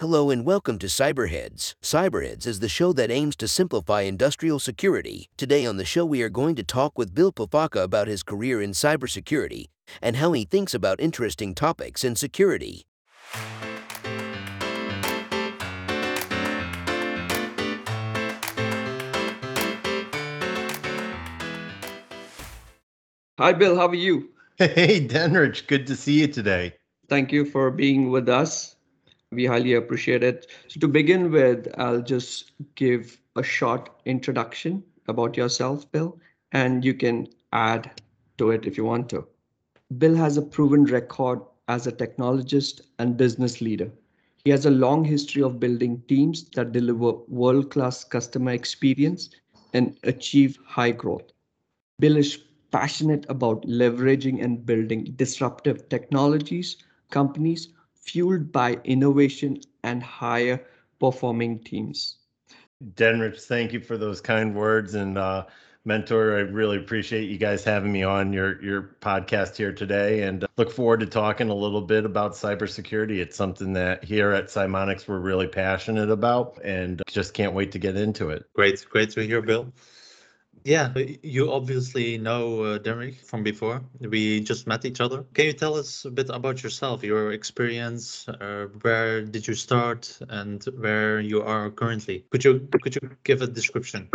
Hello 0.00 0.30
and 0.30 0.46
welcome 0.46 0.78
to 0.78 0.86
Cyberheads. 0.86 1.74
Cyberheads 1.82 2.46
is 2.46 2.60
the 2.60 2.70
show 2.70 2.90
that 2.94 3.10
aims 3.10 3.36
to 3.36 3.46
simplify 3.46 4.00
industrial 4.00 4.58
security. 4.58 5.28
Today 5.36 5.66
on 5.66 5.76
the 5.76 5.84
show, 5.84 6.06
we 6.06 6.22
are 6.22 6.30
going 6.30 6.54
to 6.54 6.62
talk 6.62 6.96
with 6.96 7.14
Bill 7.14 7.30
Palifka 7.30 7.82
about 7.82 8.08
his 8.08 8.22
career 8.22 8.62
in 8.62 8.70
cybersecurity 8.70 9.66
and 10.00 10.16
how 10.16 10.32
he 10.32 10.46
thinks 10.46 10.72
about 10.72 11.02
interesting 11.02 11.54
topics 11.54 12.02
in 12.02 12.16
security. 12.16 12.86
Hi, 23.38 23.52
Bill. 23.52 23.76
How 23.76 23.88
are 23.88 23.94
you? 23.94 24.30
Hey, 24.56 25.06
Denrich. 25.06 25.66
Good 25.66 25.86
to 25.88 25.94
see 25.94 26.20
you 26.20 26.28
today. 26.28 26.72
Thank 27.10 27.32
you 27.32 27.44
for 27.44 27.70
being 27.70 28.08
with 28.08 28.30
us. 28.30 28.76
We 29.32 29.46
highly 29.46 29.72
appreciate 29.74 30.22
it. 30.22 30.46
So, 30.68 30.80
to 30.80 30.88
begin 30.88 31.30
with, 31.30 31.68
I'll 31.78 32.02
just 32.02 32.52
give 32.74 33.20
a 33.36 33.42
short 33.42 33.90
introduction 34.04 34.84
about 35.08 35.36
yourself, 35.36 35.90
Bill, 35.92 36.18
and 36.52 36.84
you 36.84 36.94
can 36.94 37.28
add 37.52 38.00
to 38.38 38.50
it 38.50 38.66
if 38.66 38.76
you 38.76 38.84
want 38.84 39.08
to. 39.10 39.26
Bill 39.98 40.14
has 40.16 40.36
a 40.36 40.42
proven 40.42 40.84
record 40.84 41.40
as 41.68 41.86
a 41.86 41.92
technologist 41.92 42.80
and 42.98 43.16
business 43.16 43.60
leader. 43.60 43.90
He 44.44 44.50
has 44.50 44.66
a 44.66 44.70
long 44.70 45.04
history 45.04 45.42
of 45.42 45.60
building 45.60 46.02
teams 46.08 46.48
that 46.50 46.72
deliver 46.72 47.12
world 47.28 47.70
class 47.70 48.04
customer 48.04 48.52
experience 48.52 49.30
and 49.72 49.96
achieve 50.04 50.58
high 50.64 50.92
growth. 50.92 51.32
Bill 52.00 52.16
is 52.16 52.36
passionate 52.70 53.24
about 53.28 53.62
leveraging 53.62 54.42
and 54.42 54.64
building 54.66 55.12
disruptive 55.16 55.88
technologies, 55.88 56.76
companies 57.10 57.68
fueled 58.02 58.52
by 58.52 58.78
innovation 58.84 59.60
and 59.82 60.02
higher 60.02 60.64
performing 60.98 61.60
teams. 61.60 62.16
Denrich, 62.94 63.42
thank 63.42 63.72
you 63.72 63.80
for 63.80 63.96
those 63.96 64.20
kind 64.20 64.54
words. 64.54 64.94
And 64.94 65.18
uh, 65.18 65.46
mentor, 65.84 66.36
I 66.36 66.40
really 66.40 66.76
appreciate 66.76 67.28
you 67.28 67.38
guys 67.38 67.64
having 67.64 67.92
me 67.92 68.02
on 68.02 68.32
your 68.32 68.62
your 68.62 68.96
podcast 69.00 69.56
here 69.56 69.72
today, 69.72 70.22
and 70.22 70.46
look 70.56 70.70
forward 70.70 71.00
to 71.00 71.06
talking 71.06 71.50
a 71.50 71.54
little 71.54 71.82
bit 71.82 72.04
about 72.04 72.32
cybersecurity. 72.32 73.18
It's 73.18 73.36
something 73.36 73.74
that 73.74 74.04
here 74.04 74.32
at 74.32 74.46
Cymonix 74.46 75.06
we're 75.08 75.18
really 75.18 75.46
passionate 75.46 76.10
about, 76.10 76.58
and 76.64 77.02
just 77.08 77.34
can't 77.34 77.54
wait 77.54 77.72
to 77.72 77.78
get 77.78 77.96
into 77.96 78.30
it. 78.30 78.44
Great, 78.54 78.84
great 78.88 79.10
to 79.10 79.26
hear, 79.26 79.42
Bill. 79.42 79.72
Yeah, 80.64 80.92
you 81.22 81.50
obviously 81.50 82.18
know 82.18 82.62
uh, 82.62 82.78
Derek 82.78 83.14
from 83.14 83.42
before. 83.42 83.82
We 83.98 84.40
just 84.40 84.66
met 84.66 84.84
each 84.84 85.00
other. 85.00 85.24
Can 85.32 85.46
you 85.46 85.52
tell 85.54 85.74
us 85.74 86.04
a 86.04 86.10
bit 86.10 86.28
about 86.28 86.62
yourself, 86.62 87.02
your 87.02 87.32
experience? 87.32 88.28
Uh, 88.28 88.66
where 88.82 89.22
did 89.22 89.48
you 89.48 89.54
start, 89.54 90.18
and 90.28 90.62
where 90.76 91.20
you 91.20 91.42
are 91.42 91.70
currently? 91.70 92.26
Could 92.30 92.44
you 92.44 92.68
could 92.82 92.94
you 92.94 93.16
give 93.24 93.40
a 93.40 93.46
description? 93.46 94.10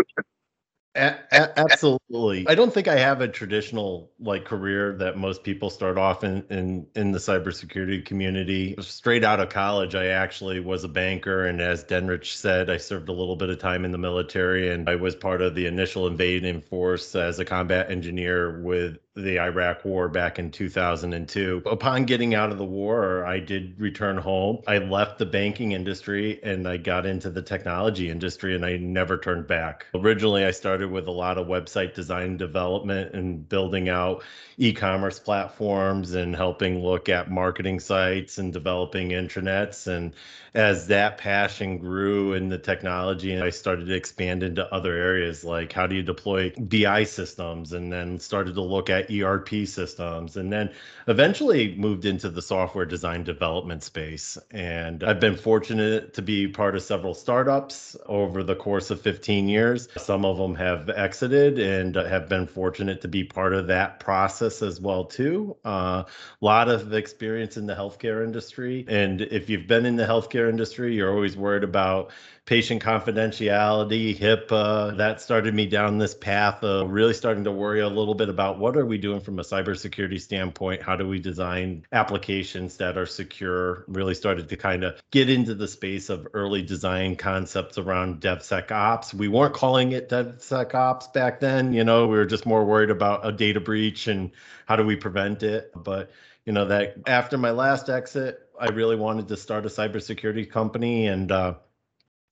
A- 0.96 1.16
a- 1.32 1.60
absolutely. 1.60 2.48
I 2.48 2.56
don't 2.56 2.74
think 2.74 2.88
I 2.88 2.96
have 2.98 3.20
a 3.20 3.28
traditional 3.28 4.12
like 4.20 4.46
career 4.46 4.94
that 4.98 5.18
most 5.18 5.44
people 5.44 5.70
start 5.70 5.98
off 5.98 6.24
in, 6.24 6.46
in 6.50 6.88
in 6.96 7.12
the 7.12 7.20
cybersecurity 7.20 8.06
community. 8.06 8.76
Straight 8.80 9.24
out 9.24 9.42
of 9.42 9.50
college, 9.50 9.94
I 9.94 10.08
actually 10.08 10.62
was 10.62 10.84
a 10.86 10.88
banker, 10.88 11.46
and 11.46 11.60
as 11.60 11.84
Denrich 11.84 12.36
said, 12.36 12.70
I 12.70 12.78
served 12.78 13.10
a 13.10 13.14
little 13.14 13.36
bit 13.36 13.50
of 13.50 13.60
time 13.60 13.84
in 13.84 13.92
the 13.92 13.98
military, 13.98 14.72
and 14.72 14.90
I 14.90 14.96
was 14.96 15.16
part 15.16 15.42
of 15.42 15.54
the 15.54 15.66
initial 15.66 16.08
invading 16.08 16.62
force 16.62 17.14
as 17.16 17.40
a 17.40 17.46
combat 17.46 17.92
engineer 17.92 18.62
with 18.62 18.98
the 19.16 19.40
Iraq 19.40 19.86
War 19.86 20.10
back 20.10 20.40
in 20.40 20.52
2002. 20.52 21.64
Upon 21.66 22.04
getting 22.04 22.36
out 22.36 22.52
of 22.52 22.58
the 22.58 22.66
war, 22.66 23.26
I 23.26 23.40
did 23.40 23.80
return 23.80 24.18
home. 24.18 24.62
I 24.68 24.80
left 24.80 25.20
the 25.20 25.26
banking 25.26 25.72
industry 25.72 26.40
and 26.44 26.68
I 26.68 26.78
got 26.78 27.06
into 27.06 27.30
the 27.30 27.42
technology 27.42 28.10
industry, 28.10 28.56
and 28.56 28.66
I 28.66 28.76
never 28.78 29.18
turned 29.18 29.48
back. 29.48 29.86
Originally, 29.96 30.44
I 30.44 30.52
started 30.52 30.92
with 30.92 31.08
a 31.08 31.12
lot 31.12 31.38
of 31.38 31.48
website 31.48 31.94
design 31.94 32.36
development 32.36 33.14
and 33.14 33.48
building 33.48 33.88
out 33.88 34.24
e-commerce 34.58 35.20
platforms 35.20 36.14
and 36.14 36.36
helping 36.36 36.84
look 36.84 37.08
at 37.08 37.31
marketing 37.31 37.80
sites 37.80 38.38
and 38.38 38.52
developing 38.52 39.09
intranets 39.09 39.88
and 39.88 40.14
as 40.56 40.88
that 40.88 41.18
passion 41.18 41.78
grew 41.78 42.34
in 42.34 42.48
the 42.48 42.58
technology 42.58 43.34
and 43.34 43.44
I 43.44 43.50
started 43.50 43.88
to 43.88 43.94
expand 43.94 44.42
into 44.42 44.66
other 44.74 44.96
areas 44.96 45.44
like 45.44 45.74
how 45.74 45.86
do 45.86 45.96
you 45.96 46.02
deploy 46.02 46.54
BI 46.58 47.04
systems 47.04 47.74
and 47.74 47.92
then 47.92 48.20
started 48.20 48.56
to 48.56 48.62
look 48.62 48.90
at 48.90 49.12
ERP 49.12 49.68
systems 49.68 50.38
and 50.38 50.52
then 50.52 50.72
eventually 51.08 51.76
moved 51.76 52.06
into 52.06 52.30
the 52.30 52.42
software 52.42 52.86
design 52.86 53.24
development 53.24 53.84
space. 53.84 54.38
And 54.52 55.04
I've 55.04 55.20
been 55.20 55.36
fortunate 55.36 56.14
to 56.14 56.22
be 56.22 56.48
part 56.48 56.76
of 56.76 56.84
several 56.84 57.14
startups 57.14 57.98
over 58.06 58.42
the 58.42 58.56
course 58.56 58.90
of 58.92 59.02
15 59.02 59.50
years. 59.50 59.90
Some 59.98 60.24
of 60.24 60.38
them 60.38 60.56
have 60.56 60.90
exited 60.90 61.60
and 61.60 61.96
have 61.96 62.30
been 62.30 62.48
fortunate 62.48 63.02
to 63.02 63.10
be 63.10 63.26
part 63.26 63.54
of 63.54 63.68
that 63.68 64.00
process 64.00 64.62
as 64.62 64.80
well 64.80 65.04
too. 65.04 65.58
A 65.66 65.68
uh, 65.68 66.04
lot 66.40 66.70
of 66.70 66.94
experience 66.94 67.58
in 67.58 67.66
the 67.66 67.76
healthcare 67.76 68.24
industry, 68.24 68.86
and 68.88 69.22
if 69.22 69.50
you've 69.50 69.68
been 69.68 69.86
in 69.86 69.98
the 69.98 70.06
healthcare 70.06 70.44
industry, 70.50 70.95
you're 70.95 71.13
always 71.13 71.35
worried 71.35 71.63
about 71.63 72.11
patient 72.45 72.81
confidentiality, 72.83 74.17
HIPAA. 74.17 74.97
That 74.97 75.19
started 75.19 75.53
me 75.56 75.66
down 75.66 75.97
this 75.97 76.13
path 76.13 76.63
of 76.63 76.91
really 76.91 77.13
starting 77.13 77.44
to 77.45 77.51
worry 77.51 77.79
a 77.81 77.88
little 77.88 78.13
bit 78.13 78.29
about 78.29 78.59
what 78.59 78.78
are 78.78 78.85
we 78.85 79.00
doing 79.00 79.19
from 79.19 79.39
a 79.39 79.41
cybersecurity 79.41 80.22
standpoint? 80.22 80.83
How 80.83 80.95
do 80.95 81.07
we 81.07 81.19
design 81.19 81.85
applications 81.91 82.78
that 82.78 82.97
are 82.97 83.07
secure? 83.07 83.83
Really 83.88 84.13
started 84.13 84.47
to 84.50 84.57
kind 84.57 84.83
of 84.83 85.01
get 85.09 85.29
into 85.29 85.56
the 85.56 85.67
space 85.67 86.09
of 86.09 86.28
early 86.33 86.62
design 86.62 87.16
concepts 87.16 87.79
around 87.79 88.22
DevSecOps. 88.22 89.13
We 89.13 89.27
weren't 89.27 89.56
calling 89.56 89.94
it 89.94 90.09
DevSecOps 90.09 91.13
back 91.13 91.39
then. 91.39 91.73
You 91.73 91.83
know, 91.83 92.07
we 92.07 92.17
were 92.17 92.25
just 92.25 92.45
more 92.45 92.63
worried 92.63 92.91
about 92.91 93.25
a 93.25 93.31
data 93.31 93.59
breach 93.59 94.07
and 94.07 94.31
how 94.67 94.75
do 94.75 94.83
we 94.83 94.95
prevent 94.95 95.41
it. 95.41 95.72
But 95.75 96.12
you 96.45 96.53
know 96.53 96.66
that 96.66 96.95
after 97.07 97.38
my 97.38 97.51
last 97.51 97.89
exit, 97.89 98.50
I 98.59 98.69
really 98.69 98.95
wanted 98.95 99.28
to 99.28 99.38
start 99.38 99.66
a 99.66 99.69
cybersecurity 99.69 100.50
company 100.50 101.07
and 101.07 101.31
uh, 101.31 101.56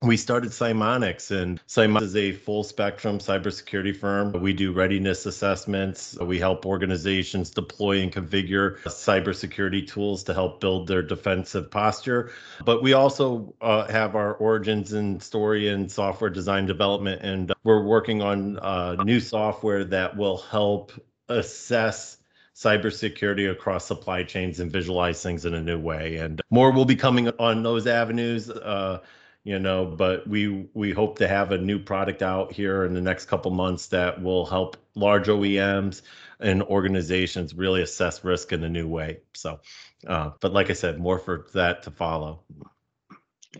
we 0.04 0.18
started 0.18 0.52
Cymonix, 0.52 1.32
and 1.32 1.66
Cymonix 1.66 2.02
is 2.02 2.16
a 2.18 2.34
full 2.34 2.64
spectrum 2.64 3.20
cybersecurity 3.20 3.96
firm. 3.96 4.34
We 4.34 4.52
do 4.52 4.74
readiness 4.74 5.26
assessments. 5.26 6.18
We 6.20 6.40
help 6.40 6.66
organizations 6.66 7.52
deploy 7.52 8.02
and 8.02 8.12
configure 8.12 8.82
cybersecurity 8.84 9.88
tools 9.88 10.24
to 10.26 10.34
help 10.34 10.60
build 10.60 10.88
their 10.88 11.02
defensive 11.02 11.72
posture. 11.72 12.34
But 12.66 12.84
we 12.84 12.92
also 12.92 13.56
uh, 13.62 13.90
have 13.90 14.16
our 14.16 14.34
origins 14.36 14.92
in 14.92 15.22
story 15.22 15.70
and 15.70 15.90
software 15.90 16.30
design 16.30 16.66
development, 16.66 17.22
and 17.22 17.54
we're 17.64 17.84
working 17.84 18.22
on 18.22 18.60
uh, 18.60 18.96
new 19.06 19.22
software 19.22 19.86
that 19.86 20.18
will 20.18 20.38
help 20.38 20.92
assess 21.30 22.18
cybersecurity 22.56 23.52
across 23.52 23.86
supply 23.86 24.24
chains 24.24 24.60
and 24.60 24.72
visualize 24.72 25.22
things 25.22 25.46
in 25.46 25.54
a 25.54 25.62
new 25.62 25.80
way. 25.80 26.18
And 26.18 26.42
more 26.50 26.72
will 26.72 26.86
be 26.86 26.96
coming 26.96 27.30
on 27.40 27.64
those 27.64 27.88
avenues. 27.88 28.50
Uh, 28.50 29.00
you 29.44 29.60
know 29.60 29.86
but 29.86 30.28
we 30.28 30.68
we 30.74 30.92
hope 30.92 31.18
to 31.18 31.28
have 31.28 31.52
a 31.52 31.58
new 31.58 31.78
product 31.78 32.22
out 32.22 32.52
here 32.52 32.86
in 32.86 32.94
the 32.94 33.02
next 33.02 33.26
couple 33.26 33.52
months 33.52 33.88
that 33.88 34.22
will 34.22 34.46
help 34.46 34.78
large 34.96 35.28
oems 35.28 36.02
and 36.40 36.64
organizations 36.64 37.54
really 37.54 37.82
assess 37.82 38.24
risk 38.24 38.52
in 38.52 38.64
a 38.64 38.70
new 38.70 38.88
way 38.88 39.20
so 39.34 39.60
uh, 40.08 40.32
but 40.40 40.54
like 40.54 40.70
i 40.70 40.74
said 40.74 41.00
more 41.00 41.20
for 41.20 41.48
that 41.54 41.84
to 41.84 41.92
follow 41.92 42.40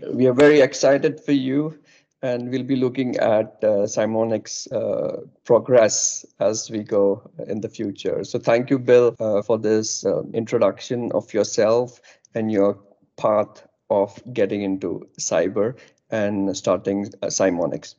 we 0.10 0.26
are 0.26 0.34
very 0.34 0.62
excited 0.62 1.20
for 1.20 1.34
you 1.34 1.78
and 2.24 2.50
we'll 2.50 2.64
be 2.64 2.78
looking 2.78 3.18
at 3.18 3.58
uh, 3.62 3.86
Cymonix 3.86 4.72
uh, 4.72 5.28
progress 5.44 6.26
as 6.40 6.72
we 6.72 6.82
go 6.82 7.30
in 7.48 7.60
the 7.60 7.68
future. 7.68 8.24
So 8.24 8.40
thank 8.40 8.70
you, 8.70 8.80
Bill, 8.80 9.14
uh, 9.20 9.42
for 9.42 9.58
this 9.60 10.06
uh, 10.06 10.24
introduction 10.34 11.12
of 11.12 11.34
yourself 11.34 12.00
and 12.34 12.50
your 12.50 12.80
path 13.18 13.68
of 13.90 14.20
getting 14.34 14.62
into 14.62 15.08
cyber 15.20 15.78
and 16.10 16.56
starting 16.56 17.08
uh, 17.22 17.28
Cymonix. 17.28 17.96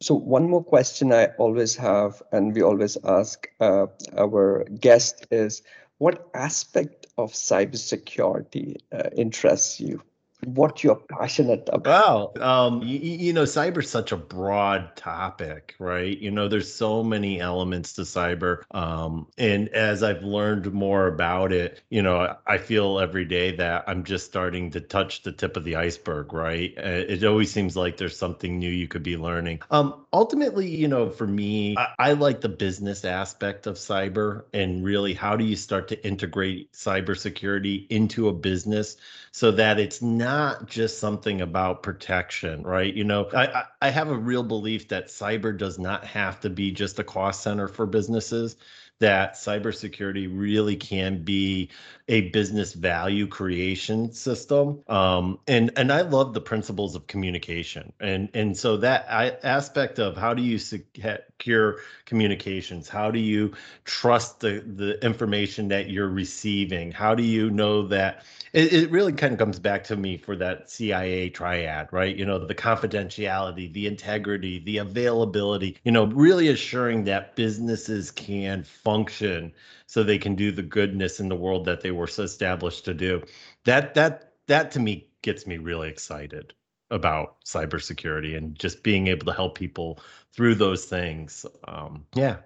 So 0.00 0.14
one 0.14 0.48
more 0.48 0.64
question 0.64 1.12
I 1.12 1.26
always 1.38 1.76
have, 1.76 2.22
and 2.32 2.54
we 2.54 2.62
always 2.62 2.96
ask 3.04 3.46
uh, 3.60 3.86
our 4.16 4.64
guest 4.80 5.26
is, 5.30 5.62
what 5.98 6.28
aspect 6.34 7.06
of 7.18 7.32
cybersecurity 7.32 8.76
uh, 8.90 9.10
interests 9.14 9.80
you? 9.80 10.02
What 10.46 10.82
you're 10.82 10.96
passionate 10.96 11.68
about. 11.72 12.36
Wow. 12.38 12.66
Um, 12.66 12.82
you, 12.82 12.98
you 12.98 13.32
know, 13.32 13.44
cyber's 13.44 13.88
such 13.88 14.12
a 14.12 14.16
broad 14.16 14.96
topic, 14.96 15.74
right? 15.78 16.18
You 16.18 16.30
know, 16.30 16.48
there's 16.48 16.72
so 16.72 17.02
many 17.02 17.40
elements 17.40 17.92
to 17.94 18.02
cyber. 18.02 18.62
Um, 18.72 19.28
and 19.38 19.68
as 19.68 20.02
I've 20.02 20.22
learned 20.22 20.72
more 20.72 21.06
about 21.06 21.52
it, 21.52 21.80
you 21.90 22.02
know, 22.02 22.36
I 22.46 22.58
feel 22.58 22.98
every 22.98 23.24
day 23.24 23.54
that 23.56 23.84
I'm 23.86 24.02
just 24.02 24.26
starting 24.26 24.70
to 24.72 24.80
touch 24.80 25.22
the 25.22 25.32
tip 25.32 25.56
of 25.56 25.64
the 25.64 25.76
iceberg, 25.76 26.32
right? 26.32 26.74
Uh, 26.76 27.04
it 27.08 27.24
always 27.24 27.52
seems 27.52 27.76
like 27.76 27.96
there's 27.96 28.16
something 28.16 28.58
new 28.58 28.70
you 28.70 28.88
could 28.88 29.02
be 29.02 29.16
learning. 29.16 29.60
Um, 29.70 30.04
ultimately, 30.12 30.68
you 30.68 30.88
know, 30.88 31.08
for 31.08 31.26
me, 31.26 31.76
I, 31.76 31.94
I 31.98 32.12
like 32.14 32.40
the 32.40 32.48
business 32.48 33.04
aspect 33.04 33.66
of 33.66 33.76
cyber 33.76 34.44
and 34.52 34.84
really 34.84 35.14
how 35.14 35.36
do 35.36 35.44
you 35.44 35.56
start 35.56 35.88
to 35.88 36.04
integrate 36.04 36.72
cybersecurity 36.72 37.86
into 37.90 38.28
a 38.28 38.32
business 38.32 38.96
so 39.30 39.50
that 39.52 39.78
it's 39.78 40.02
not 40.02 40.31
not 40.32 40.66
just 40.66 40.98
something 40.98 41.42
about 41.42 41.82
protection, 41.82 42.62
right? 42.62 42.94
You 42.94 43.04
know, 43.04 43.28
I, 43.34 43.64
I 43.82 43.90
have 43.90 44.08
a 44.08 44.16
real 44.16 44.42
belief 44.42 44.88
that 44.88 45.08
cyber 45.08 45.56
does 45.56 45.78
not 45.78 46.06
have 46.06 46.40
to 46.40 46.50
be 46.50 46.70
just 46.70 46.98
a 46.98 47.04
cost 47.04 47.42
center 47.42 47.68
for 47.68 47.84
businesses 47.84 48.56
that 49.02 49.34
cybersecurity 49.34 50.30
really 50.32 50.76
can 50.76 51.24
be 51.24 51.68
a 52.06 52.30
business 52.30 52.72
value 52.72 53.26
creation 53.26 54.12
system. 54.12 54.80
Um, 54.88 55.40
and 55.48 55.72
and 55.76 55.92
I 55.92 56.02
love 56.02 56.34
the 56.34 56.40
principles 56.40 56.94
of 56.94 57.08
communication, 57.08 57.92
and 57.98 58.28
and 58.32 58.56
so 58.56 58.76
that 58.76 59.06
I, 59.10 59.36
aspect 59.42 59.98
of 59.98 60.16
how 60.16 60.34
do 60.34 60.42
you 60.42 60.56
secure 60.58 61.78
communications, 62.06 62.88
how 62.88 63.10
do 63.10 63.18
you 63.18 63.52
trust 63.84 64.38
the 64.38 64.62
the 64.64 65.04
information 65.04 65.66
that 65.68 65.90
you're 65.90 66.08
receiving, 66.08 66.92
how 66.92 67.16
do 67.16 67.24
you 67.24 67.50
know 67.50 67.86
that 67.88 68.24
it, 68.52 68.72
it 68.72 68.90
really 68.90 69.12
kind 69.12 69.32
of 69.32 69.38
comes 69.38 69.58
back 69.58 69.84
to 69.84 69.96
me 69.96 70.16
for 70.16 70.36
that 70.36 70.70
CIA 70.70 71.30
triad, 71.30 71.88
right? 71.90 72.14
You 72.14 72.26
know, 72.26 72.38
the 72.38 72.54
confidentiality, 72.54 73.72
the 73.72 73.86
integrity, 73.86 74.58
the 74.58 74.78
availability, 74.78 75.78
you 75.84 75.92
know, 75.92 76.04
really 76.04 76.48
assuring 76.48 77.04
that 77.04 77.34
businesses 77.34 78.10
can 78.10 78.64
function 78.92 79.52
so 79.86 80.02
they 80.02 80.18
can 80.18 80.34
do 80.34 80.52
the 80.52 80.62
goodness 80.62 81.20
in 81.20 81.28
the 81.28 81.36
world 81.44 81.64
that 81.64 81.80
they 81.80 81.90
were 81.90 82.06
so 82.06 82.22
established 82.22 82.84
to 82.84 82.94
do. 82.94 83.22
That 83.64 83.94
that 83.94 84.32
that 84.46 84.70
to 84.72 84.80
me 84.80 85.08
gets 85.22 85.46
me 85.46 85.58
really 85.58 85.88
excited 85.88 86.54
about 86.90 87.36
cybersecurity 87.44 88.36
and 88.36 88.58
just 88.58 88.82
being 88.82 89.06
able 89.08 89.26
to 89.26 89.32
help 89.32 89.56
people 89.56 89.98
through 90.34 90.56
those 90.56 90.84
things. 90.84 91.46
Um, 91.68 92.04
yeah. 92.14 92.36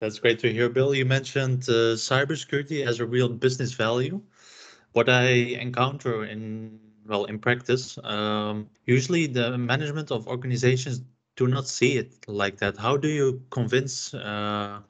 That's 0.00 0.18
great 0.18 0.38
to 0.40 0.52
hear, 0.52 0.68
Bill. 0.68 0.94
You 0.94 1.04
mentioned 1.04 1.62
uh, 1.68 1.96
cybersecurity 1.96 2.86
as 2.86 3.00
a 3.00 3.06
real 3.06 3.28
business 3.28 3.72
value 3.72 4.20
what 4.94 5.08
I 5.08 5.28
encounter 5.66 6.24
in 6.24 6.80
well 7.06 7.24
in 7.26 7.38
practice, 7.38 7.98
um, 8.04 8.70
usually 8.86 9.26
the 9.26 9.58
management 9.58 10.10
of 10.10 10.26
organizations 10.26 11.02
do 11.36 11.46
not 11.48 11.66
see 11.68 11.98
it 11.98 12.14
like 12.26 12.56
that. 12.58 12.78
How 12.78 12.96
do 12.96 13.08
you 13.08 13.42
convince 13.50 14.14
uh, 14.14 14.18
uh, 14.18 14.80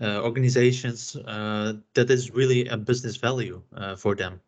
organizations 0.00 1.16
uh, 1.16 1.74
that 1.94 2.10
is 2.10 2.30
really 2.30 2.66
a 2.68 2.76
business 2.76 3.16
value 3.16 3.62
uh, 3.74 3.96
for 3.96 4.14
them? 4.14 4.40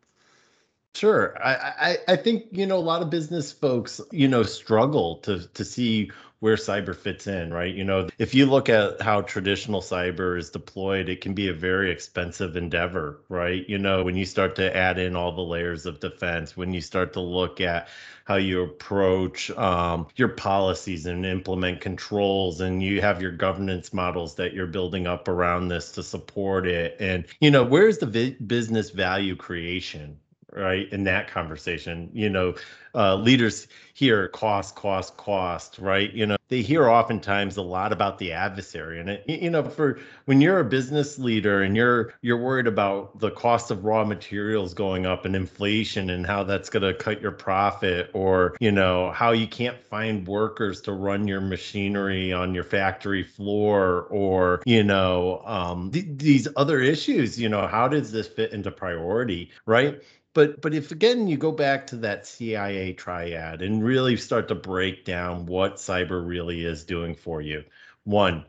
Sure. 0.94 1.36
I, 1.42 1.54
I, 1.54 1.98
I 2.08 2.16
think, 2.16 2.44
you 2.52 2.66
know, 2.66 2.76
a 2.76 2.86
lot 2.92 3.02
of 3.02 3.10
business 3.10 3.50
folks, 3.50 4.00
you 4.10 4.28
know, 4.28 4.42
struggle 4.42 5.16
to 5.18 5.46
to 5.48 5.64
see 5.64 6.10
where 6.42 6.56
cyber 6.56 6.94
fits 6.94 7.28
in, 7.28 7.54
right? 7.54 7.72
You 7.72 7.84
know, 7.84 8.08
if 8.18 8.34
you 8.34 8.46
look 8.46 8.68
at 8.68 9.00
how 9.00 9.20
traditional 9.20 9.80
cyber 9.80 10.36
is 10.36 10.50
deployed, 10.50 11.08
it 11.08 11.20
can 11.20 11.34
be 11.34 11.46
a 11.46 11.54
very 11.54 11.92
expensive 11.92 12.56
endeavor, 12.56 13.20
right? 13.28 13.64
You 13.68 13.78
know, 13.78 14.02
when 14.02 14.16
you 14.16 14.24
start 14.24 14.56
to 14.56 14.76
add 14.76 14.98
in 14.98 15.14
all 15.14 15.30
the 15.30 15.40
layers 15.40 15.86
of 15.86 16.00
defense, 16.00 16.56
when 16.56 16.72
you 16.72 16.80
start 16.80 17.12
to 17.12 17.20
look 17.20 17.60
at 17.60 17.86
how 18.24 18.34
you 18.34 18.60
approach 18.60 19.52
um, 19.52 20.08
your 20.16 20.30
policies 20.30 21.06
and 21.06 21.24
implement 21.24 21.80
controls, 21.80 22.60
and 22.60 22.82
you 22.82 23.00
have 23.00 23.22
your 23.22 23.30
governance 23.30 23.92
models 23.92 24.34
that 24.34 24.52
you're 24.52 24.66
building 24.66 25.06
up 25.06 25.28
around 25.28 25.68
this 25.68 25.92
to 25.92 26.02
support 26.02 26.66
it. 26.66 26.96
And, 26.98 27.24
you 27.38 27.52
know, 27.52 27.62
where's 27.62 27.98
the 27.98 28.06
vi- 28.06 28.36
business 28.44 28.90
value 28.90 29.36
creation, 29.36 30.18
right 30.52 30.92
in 30.92 31.04
that 31.04 31.28
conversation 31.28 32.10
you 32.12 32.28
know 32.28 32.54
uh, 32.94 33.16
leaders 33.16 33.68
hear 33.94 34.28
cost 34.28 34.74
cost 34.74 35.16
cost 35.16 35.78
right? 35.78 36.12
You 36.12 36.26
know 36.26 36.36
they 36.48 36.62
hear 36.62 36.88
oftentimes 36.88 37.56
a 37.56 37.62
lot 37.62 37.92
about 37.92 38.18
the 38.18 38.32
adversary 38.32 39.00
and 39.00 39.10
it, 39.10 39.24
you 39.26 39.50
know 39.50 39.64
for 39.64 39.98
when 40.26 40.40
you're 40.40 40.60
a 40.60 40.64
business 40.64 41.18
leader 41.18 41.62
and 41.62 41.76
you're 41.76 42.14
you're 42.20 42.36
worried 42.36 42.66
about 42.66 43.18
the 43.18 43.30
cost 43.30 43.70
of 43.70 43.84
raw 43.84 44.04
materials 44.04 44.74
going 44.74 45.06
up 45.06 45.24
and 45.24 45.34
inflation 45.34 46.10
and 46.10 46.26
how 46.26 46.44
that's 46.44 46.68
going 46.68 46.82
to 46.82 46.94
cut 46.94 47.20
your 47.20 47.32
profit 47.32 48.10
or 48.12 48.56
you 48.60 48.72
know 48.72 49.10
how 49.12 49.32
you 49.32 49.46
can't 49.46 49.80
find 49.88 50.26
workers 50.26 50.80
to 50.82 50.92
run 50.92 51.26
your 51.26 51.40
machinery 51.40 52.32
on 52.32 52.54
your 52.54 52.64
factory 52.64 53.22
floor 53.22 54.02
or 54.10 54.62
you 54.66 54.82
know 54.82 55.42
um, 55.46 55.90
th- 55.90 56.06
these 56.16 56.48
other 56.56 56.80
issues 56.80 57.40
you 57.40 57.48
know 57.48 57.66
how 57.66 57.88
does 57.88 58.12
this 58.12 58.28
fit 58.28 58.52
into 58.52 58.70
priority 58.70 59.50
right 59.64 60.02
but 60.34 60.60
but 60.60 60.74
if 60.74 60.90
again 60.90 61.28
you 61.28 61.36
go 61.36 61.52
back 61.52 61.86
to 61.88 61.96
that 61.96 62.26
CIA 62.26 62.92
triad 62.92 63.62
and 63.62 63.84
really 63.84 64.16
start 64.16 64.48
to 64.48 64.54
break 64.54 65.04
down 65.04 65.46
what 65.46 65.76
cyber 65.76 66.26
really 66.26 66.64
is 66.64 66.84
doing 66.84 67.14
for 67.14 67.40
you. 67.40 67.64
One, 68.04 68.44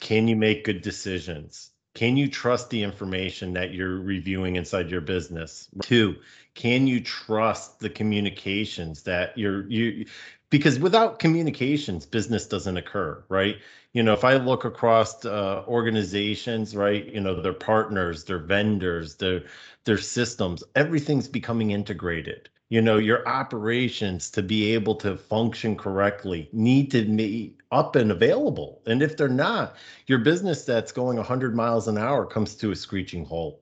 can 0.00 0.28
you 0.28 0.36
make 0.36 0.64
good 0.64 0.82
decisions? 0.82 1.70
Can 1.94 2.16
you 2.16 2.28
trust 2.28 2.70
the 2.70 2.82
information 2.82 3.52
that 3.52 3.72
you're 3.72 4.00
reviewing 4.00 4.56
inside 4.56 4.90
your 4.90 5.00
business? 5.00 5.68
Two, 5.82 6.16
can 6.54 6.86
you 6.86 7.00
trust 7.00 7.78
the 7.80 7.90
communications 7.90 9.02
that 9.04 9.36
you're 9.38 9.68
you 9.70 10.06
because 10.50 10.78
without 10.78 11.18
communications 11.18 12.06
business 12.06 12.46
doesn't 12.46 12.76
occur 12.76 13.22
right 13.28 13.56
you 13.94 14.02
know 14.02 14.12
if 14.12 14.24
i 14.24 14.36
look 14.36 14.64
across 14.64 15.24
uh, 15.24 15.64
organizations 15.66 16.76
right 16.76 17.06
you 17.12 17.20
know 17.20 17.40
their 17.40 17.52
partners 17.54 18.24
their 18.24 18.38
vendors 18.38 19.16
their 19.16 19.44
their 19.84 19.98
systems 19.98 20.62
everything's 20.74 21.28
becoming 21.28 21.70
integrated. 21.70 22.48
You 22.70 22.80
know 22.80 22.98
your 22.98 23.26
operations 23.28 24.30
to 24.30 24.42
be 24.42 24.72
able 24.74 24.94
to 24.96 25.16
function 25.16 25.76
correctly 25.76 26.48
need 26.52 26.90
to 26.92 27.04
be 27.04 27.56
up 27.70 27.94
and 27.96 28.10
available. 28.10 28.82
And 28.86 29.02
if 29.02 29.16
they're 29.16 29.28
not 29.28 29.76
your 30.06 30.18
business 30.18 30.64
that's 30.64 30.92
going 30.92 31.16
100 31.18 31.54
miles 31.54 31.86
an 31.88 31.98
hour 31.98 32.26
comes 32.26 32.56
to 32.56 32.70
a 32.72 32.76
screeching 32.76 33.24
halt. 33.26 33.60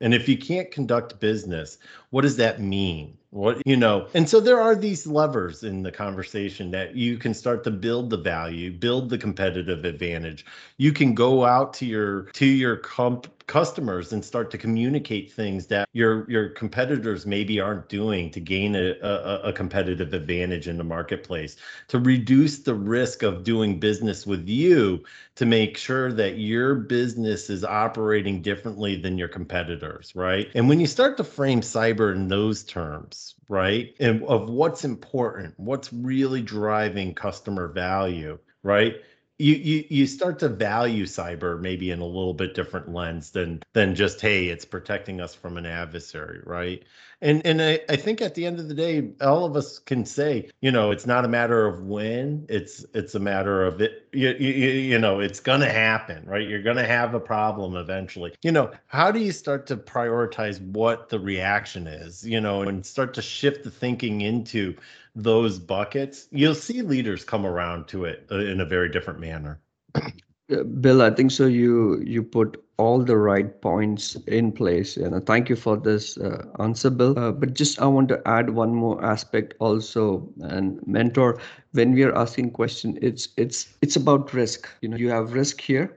And 0.00 0.14
if 0.14 0.28
you 0.28 0.38
can't 0.38 0.70
conduct 0.70 1.20
business, 1.20 1.78
what 2.10 2.22
does 2.22 2.36
that 2.36 2.60
mean? 2.60 3.18
What, 3.36 3.60
you 3.66 3.76
know, 3.76 4.08
and 4.14 4.26
so 4.26 4.40
there 4.40 4.58
are 4.58 4.74
these 4.74 5.06
levers 5.06 5.62
in 5.62 5.82
the 5.82 5.92
conversation 5.92 6.70
that 6.70 6.96
you 6.96 7.18
can 7.18 7.34
start 7.34 7.64
to 7.64 7.70
build 7.70 8.08
the 8.08 8.16
value, 8.16 8.72
build 8.72 9.10
the 9.10 9.18
competitive 9.18 9.84
advantage. 9.84 10.46
You 10.78 10.90
can 10.90 11.14
go 11.14 11.44
out 11.44 11.74
to 11.74 11.84
your 11.84 12.22
to 12.32 12.46
your 12.46 12.76
comp 12.78 13.26
customers 13.46 14.12
and 14.12 14.24
start 14.24 14.50
to 14.50 14.58
communicate 14.58 15.32
things 15.32 15.66
that 15.66 15.88
your 15.92 16.28
your 16.30 16.48
competitors 16.48 17.26
maybe 17.26 17.60
aren't 17.60 17.88
doing 17.88 18.30
to 18.30 18.40
gain 18.40 18.74
a, 18.74 18.94
a, 19.02 19.40
a, 19.44 19.52
competitive 19.52 20.12
advantage 20.12 20.66
in 20.66 20.76
the 20.76 20.84
marketplace 20.84 21.56
to 21.86 21.98
reduce 22.00 22.58
the 22.58 22.74
risk 22.74 23.22
of 23.22 23.44
doing 23.44 23.78
business 23.78 24.26
with 24.26 24.48
you 24.48 25.02
to 25.36 25.46
make 25.46 25.76
sure 25.76 26.12
that 26.12 26.38
your 26.38 26.74
business 26.74 27.48
is 27.48 27.64
operating 27.64 28.42
differently 28.42 28.96
than 28.96 29.16
your 29.16 29.28
competitors 29.28 30.12
right 30.16 30.48
and 30.54 30.68
when 30.68 30.80
you 30.80 30.86
start 30.86 31.16
to 31.16 31.24
frame 31.24 31.60
cyber 31.60 32.14
in 32.14 32.26
those 32.26 32.64
terms 32.64 33.25
right 33.48 33.94
and 34.00 34.22
of 34.24 34.48
what's 34.48 34.84
important 34.84 35.54
what's 35.58 35.92
really 35.92 36.42
driving 36.42 37.14
customer 37.14 37.68
value 37.68 38.38
right 38.62 38.96
you, 39.38 39.54
you 39.54 39.84
you 39.90 40.06
start 40.06 40.38
to 40.38 40.48
value 40.48 41.04
cyber 41.04 41.60
maybe 41.60 41.90
in 41.90 42.00
a 42.00 42.06
little 42.06 42.32
bit 42.32 42.54
different 42.54 42.92
lens 42.92 43.30
than 43.30 43.62
than 43.74 43.94
just 43.94 44.20
hey 44.20 44.46
it's 44.48 44.64
protecting 44.64 45.20
us 45.20 45.34
from 45.34 45.56
an 45.56 45.66
adversary 45.66 46.40
right? 46.44 46.84
And 47.22 47.44
and 47.46 47.62
I, 47.62 47.80
I 47.88 47.96
think 47.96 48.20
at 48.22 48.34
the 48.34 48.46
end 48.46 48.58
of 48.58 48.68
the 48.68 48.74
day 48.74 49.10
all 49.20 49.44
of 49.44 49.56
us 49.56 49.78
can 49.78 50.06
say 50.06 50.48
you 50.60 50.70
know 50.70 50.90
it's 50.90 51.06
not 51.06 51.24
a 51.24 51.28
matter 51.28 51.66
of 51.66 51.82
when 51.82 52.46
it's 52.48 52.86
it's 52.94 53.14
a 53.14 53.20
matter 53.20 53.64
of 53.64 53.80
it 53.80 54.08
you, 54.12 54.30
you, 54.38 54.50
you 54.50 54.98
know 54.98 55.20
it's 55.20 55.40
gonna 55.40 55.70
happen 55.70 56.24
right? 56.26 56.48
You're 56.48 56.62
gonna 56.62 56.86
have 56.86 57.14
a 57.14 57.20
problem 57.20 57.76
eventually. 57.76 58.34
You 58.42 58.52
know 58.52 58.70
how 58.86 59.10
do 59.10 59.18
you 59.18 59.32
start 59.32 59.66
to 59.66 59.76
prioritize 59.76 60.60
what 60.62 61.10
the 61.10 61.20
reaction 61.20 61.86
is 61.86 62.26
you 62.26 62.40
know 62.40 62.62
and 62.62 62.84
start 62.86 63.12
to 63.14 63.22
shift 63.22 63.64
the 63.64 63.70
thinking 63.70 64.22
into 64.22 64.74
those 65.16 65.58
buckets, 65.58 66.28
you'll 66.30 66.54
see 66.54 66.82
leaders 66.82 67.24
come 67.24 67.46
around 67.46 67.88
to 67.88 68.04
it 68.04 68.26
uh, 68.30 68.38
in 68.38 68.60
a 68.60 68.66
very 68.66 68.90
different 68.90 69.18
manner. 69.18 69.58
Uh, 69.94 70.62
Bill, 70.62 71.02
I 71.02 71.10
think 71.10 71.32
so. 71.32 71.46
You 71.46 72.00
you 72.02 72.22
put 72.22 72.62
all 72.76 73.02
the 73.02 73.16
right 73.16 73.60
points 73.62 74.14
in 74.26 74.52
place, 74.52 74.96
and 74.96 75.26
thank 75.26 75.48
you 75.48 75.56
for 75.56 75.76
this 75.76 76.18
uh, 76.18 76.44
answer, 76.60 76.90
Bill. 76.90 77.18
Uh, 77.18 77.32
but 77.32 77.54
just 77.54 77.80
I 77.80 77.86
want 77.86 78.08
to 78.10 78.20
add 78.26 78.50
one 78.50 78.74
more 78.74 79.02
aspect 79.04 79.54
also. 79.58 80.28
And 80.42 80.86
mentor, 80.86 81.40
when 81.72 81.92
we 81.92 82.04
are 82.04 82.14
asking 82.14 82.50
question, 82.50 82.98
it's 83.02 83.28
it's 83.36 83.74
it's 83.82 83.96
about 83.96 84.32
risk. 84.34 84.68
You 84.82 84.90
know, 84.90 84.96
you 84.98 85.10
have 85.10 85.32
risk 85.32 85.60
here. 85.60 85.96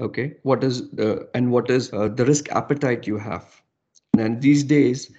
Okay, 0.00 0.34
what 0.42 0.64
is 0.64 0.82
uh, 0.98 1.24
and 1.34 1.52
what 1.52 1.70
is 1.70 1.92
uh, 1.92 2.08
the 2.08 2.24
risk 2.24 2.50
appetite 2.50 3.06
you 3.06 3.18
have? 3.18 3.62
And 4.18 4.40
these 4.40 4.64
days, 4.64 5.12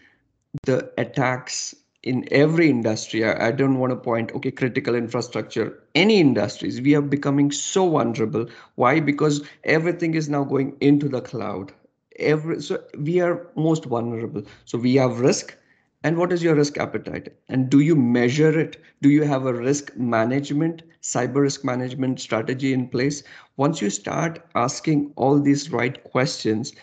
the 0.65 0.91
attacks 0.97 1.75
in 2.03 2.25
every 2.31 2.69
industry 2.69 3.25
I, 3.25 3.47
I, 3.47 3.51
don't 3.51 3.77
want 3.77 3.91
to 3.91 3.95
point 3.97 4.31
okay 4.31 4.51
critical 4.51 4.95
infrastructure 4.95 5.83
any 5.95 6.19
industries 6.19 6.79
we 6.81 6.95
are 6.95 7.01
becoming 7.01 7.51
so 7.51 7.89
vulnerable. 7.89 8.47
Why? 8.75 8.99
Because 8.99 9.45
everything 9.65 10.13
is 10.13 10.29
now 10.29 10.43
going 10.43 10.77
into 10.79 11.09
the 11.09 11.21
cloud. 11.21 11.73
Every 12.17 12.61
so 12.61 12.81
we 12.97 13.19
are 13.19 13.47
most 13.55 13.85
vulnerable. 13.85 14.43
So 14.65 14.77
we 14.77 14.95
have 14.95 15.19
risk 15.19 15.57
and 16.03 16.17
what 16.17 16.31
is 16.31 16.41
your 16.41 16.55
risk 16.55 16.77
appetite? 16.77 17.33
And 17.49 17.69
do 17.69 17.81
you 17.81 17.95
measure 17.95 18.57
it? 18.57 18.77
Do 19.01 19.09
you 19.09 19.23
have 19.23 19.45
a 19.45 19.53
risk 19.53 19.95
management 19.97 20.83
cyber 21.01 21.41
risk 21.41 21.65
management 21.65 22.21
strategy 22.21 22.71
in 22.71 22.87
place? 22.87 23.23
Once 23.57 23.81
you 23.81 23.89
start 23.89 24.39
asking 24.55 25.11
all 25.17 25.39
these 25.39 25.71
right 25.71 26.01
questions 26.05 26.73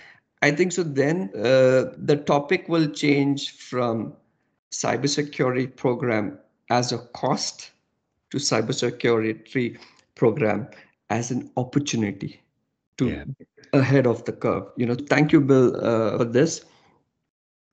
i 0.43 0.51
think 0.51 0.71
so 0.71 0.83
then 0.83 1.31
uh, 1.35 1.85
the 1.97 2.23
topic 2.27 2.69
will 2.69 2.87
change 2.89 3.53
from 3.53 4.13
cybersecurity 4.71 5.75
program 5.77 6.39
as 6.71 6.93
a 6.93 6.99
cost 6.99 7.71
to 8.31 8.39
cybersecurity 8.39 9.79
program 10.15 10.69
as 11.11 11.31
an 11.31 11.51
opportunity 11.57 12.41
to 12.99 13.09
yeah. 13.09 13.25
ahead 13.73 14.07
of 14.07 14.25
the 14.25 14.33
curve. 14.33 14.65
You 14.77 14.87
know, 14.87 14.95
thank 14.95 15.33
you, 15.33 15.41
Bill, 15.41 15.77
uh, 15.77 16.19
for 16.19 16.25
this. 16.25 16.65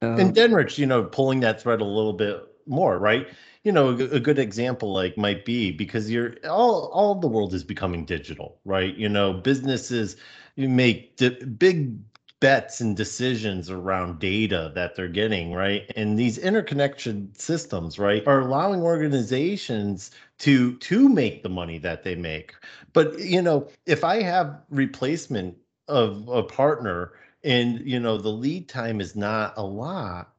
Um, 0.02 0.20
and 0.20 0.36
Denrich, 0.36 0.78
you 0.78 0.86
know, 0.86 1.04
pulling 1.04 1.40
that 1.42 1.62
thread 1.62 1.82
a 1.82 1.86
little 1.86 2.14
bit 2.14 2.44
more, 2.68 3.00
right? 3.00 3.28
You 3.64 3.72
know, 3.72 3.90
a, 3.90 4.16
a 4.16 4.20
good 4.20 4.38
example 4.38 4.94
like 4.94 5.18
might 5.18 5.46
be 5.46 5.72
because 5.72 6.12
you're 6.12 6.36
all 6.48 6.90
all 6.94 7.16
the 7.16 7.28
world 7.28 7.54
is 7.54 7.64
becoming 7.64 8.06
digital, 8.06 8.60
right? 8.66 8.96
You 8.96 9.10
know, 9.10 9.34
businesses 9.34 10.18
you 10.56 10.70
make 10.70 11.16
di- 11.16 11.44
big 11.46 11.98
bets 12.44 12.82
and 12.82 12.98
decisions 12.98 13.70
around 13.70 14.20
data 14.20 14.70
that 14.76 14.98
they're 14.98 15.08
getting, 15.08 15.54
right? 15.54 15.90
And 15.96 16.20
these 16.20 16.38
interconnected 16.38 17.40
systems, 17.40 17.98
right, 17.98 18.22
are 18.28 18.42
allowing 18.42 18.82
organizations 18.82 20.12
to 20.40 20.76
to 20.80 21.08
make 21.08 21.42
the 21.42 21.48
money 21.48 21.78
that 21.78 22.04
they 22.04 22.16
make. 22.16 22.54
But 22.92 23.18
you 23.18 23.42
know, 23.42 23.70
if 23.86 24.04
I 24.04 24.22
have 24.24 24.60
replacement 24.70 25.56
of 25.88 26.28
a 26.28 26.44
partner 26.44 27.14
and 27.46 27.80
you 27.80 27.98
know 27.98 28.18
the 28.18 28.28
lead 28.28 28.68
time 28.68 29.00
is 29.00 29.16
not 29.16 29.54
a 29.56 29.64
lot, 29.64 30.33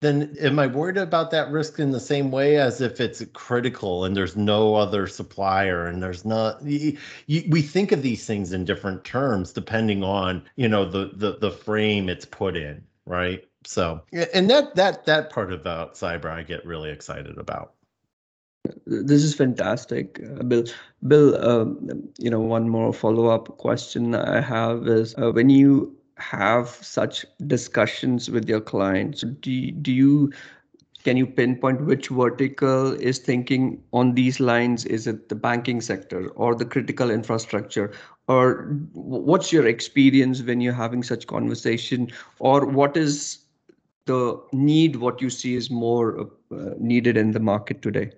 then 0.00 0.34
am 0.40 0.58
I 0.58 0.66
worried 0.66 0.96
about 0.96 1.30
that 1.32 1.50
risk 1.50 1.78
in 1.78 1.90
the 1.90 2.00
same 2.00 2.30
way 2.30 2.56
as 2.56 2.80
if 2.80 3.00
it's 3.00 3.22
critical 3.34 4.04
and 4.04 4.16
there's 4.16 4.36
no 4.36 4.74
other 4.74 5.06
supplier 5.06 5.86
and 5.86 6.02
there's 6.02 6.24
not 6.24 6.62
we 6.62 7.62
think 7.62 7.92
of 7.92 8.02
these 8.02 8.26
things 8.26 8.52
in 8.52 8.64
different 8.64 9.04
terms 9.04 9.52
depending 9.52 10.02
on 10.02 10.42
you 10.56 10.68
know 10.68 10.84
the 10.84 11.10
the 11.14 11.38
the 11.38 11.50
frame 11.50 12.08
it's 12.08 12.24
put 12.24 12.56
in 12.56 12.82
right? 13.10 13.44
So 13.66 14.00
and 14.32 14.48
that 14.48 14.74
that 14.76 15.04
that 15.04 15.30
part 15.30 15.52
about 15.52 15.94
cyber 15.94 16.30
I 16.30 16.42
get 16.42 16.64
really 16.64 16.90
excited 16.90 17.36
about. 17.36 17.74
This 18.86 19.22
is 19.24 19.34
fantastic. 19.34 20.20
Uh, 20.22 20.42
bill 20.44 20.64
bill 21.06 21.44
um, 21.44 22.08
you 22.18 22.30
know 22.30 22.40
one 22.40 22.68
more 22.68 22.92
follow-up 22.92 23.58
question 23.58 24.14
i 24.14 24.40
have 24.40 24.86
is 24.86 25.14
uh, 25.18 25.32
when 25.32 25.50
you 25.50 25.96
have 26.20 26.68
such 26.68 27.26
discussions 27.46 28.30
with 28.30 28.48
your 28.48 28.60
clients? 28.60 29.22
Do, 29.22 29.70
do 29.70 29.92
you 29.92 30.32
can 31.02 31.16
you 31.16 31.26
pinpoint 31.26 31.80
which 31.86 32.08
vertical 32.08 32.92
is 32.92 33.18
thinking 33.18 33.82
on 33.94 34.14
these 34.14 34.38
lines? 34.38 34.84
Is 34.84 35.06
it 35.06 35.30
the 35.30 35.34
banking 35.34 35.80
sector 35.80 36.28
or 36.30 36.54
the 36.54 36.66
critical 36.66 37.10
infrastructure? 37.10 37.92
Or 38.28 38.76
what's 38.92 39.50
your 39.50 39.66
experience 39.66 40.42
when 40.42 40.60
you're 40.60 40.74
having 40.74 41.02
such 41.02 41.26
conversation? 41.26 42.10
Or 42.38 42.66
what 42.66 42.98
is 42.98 43.38
the 44.04 44.38
need 44.52 44.96
what 44.96 45.22
you 45.22 45.30
see 45.30 45.54
is 45.54 45.70
more 45.70 46.30
uh, 46.52 46.70
needed 46.78 47.16
in 47.16 47.32
the 47.32 47.40
market 47.40 47.80
today 47.80 48.10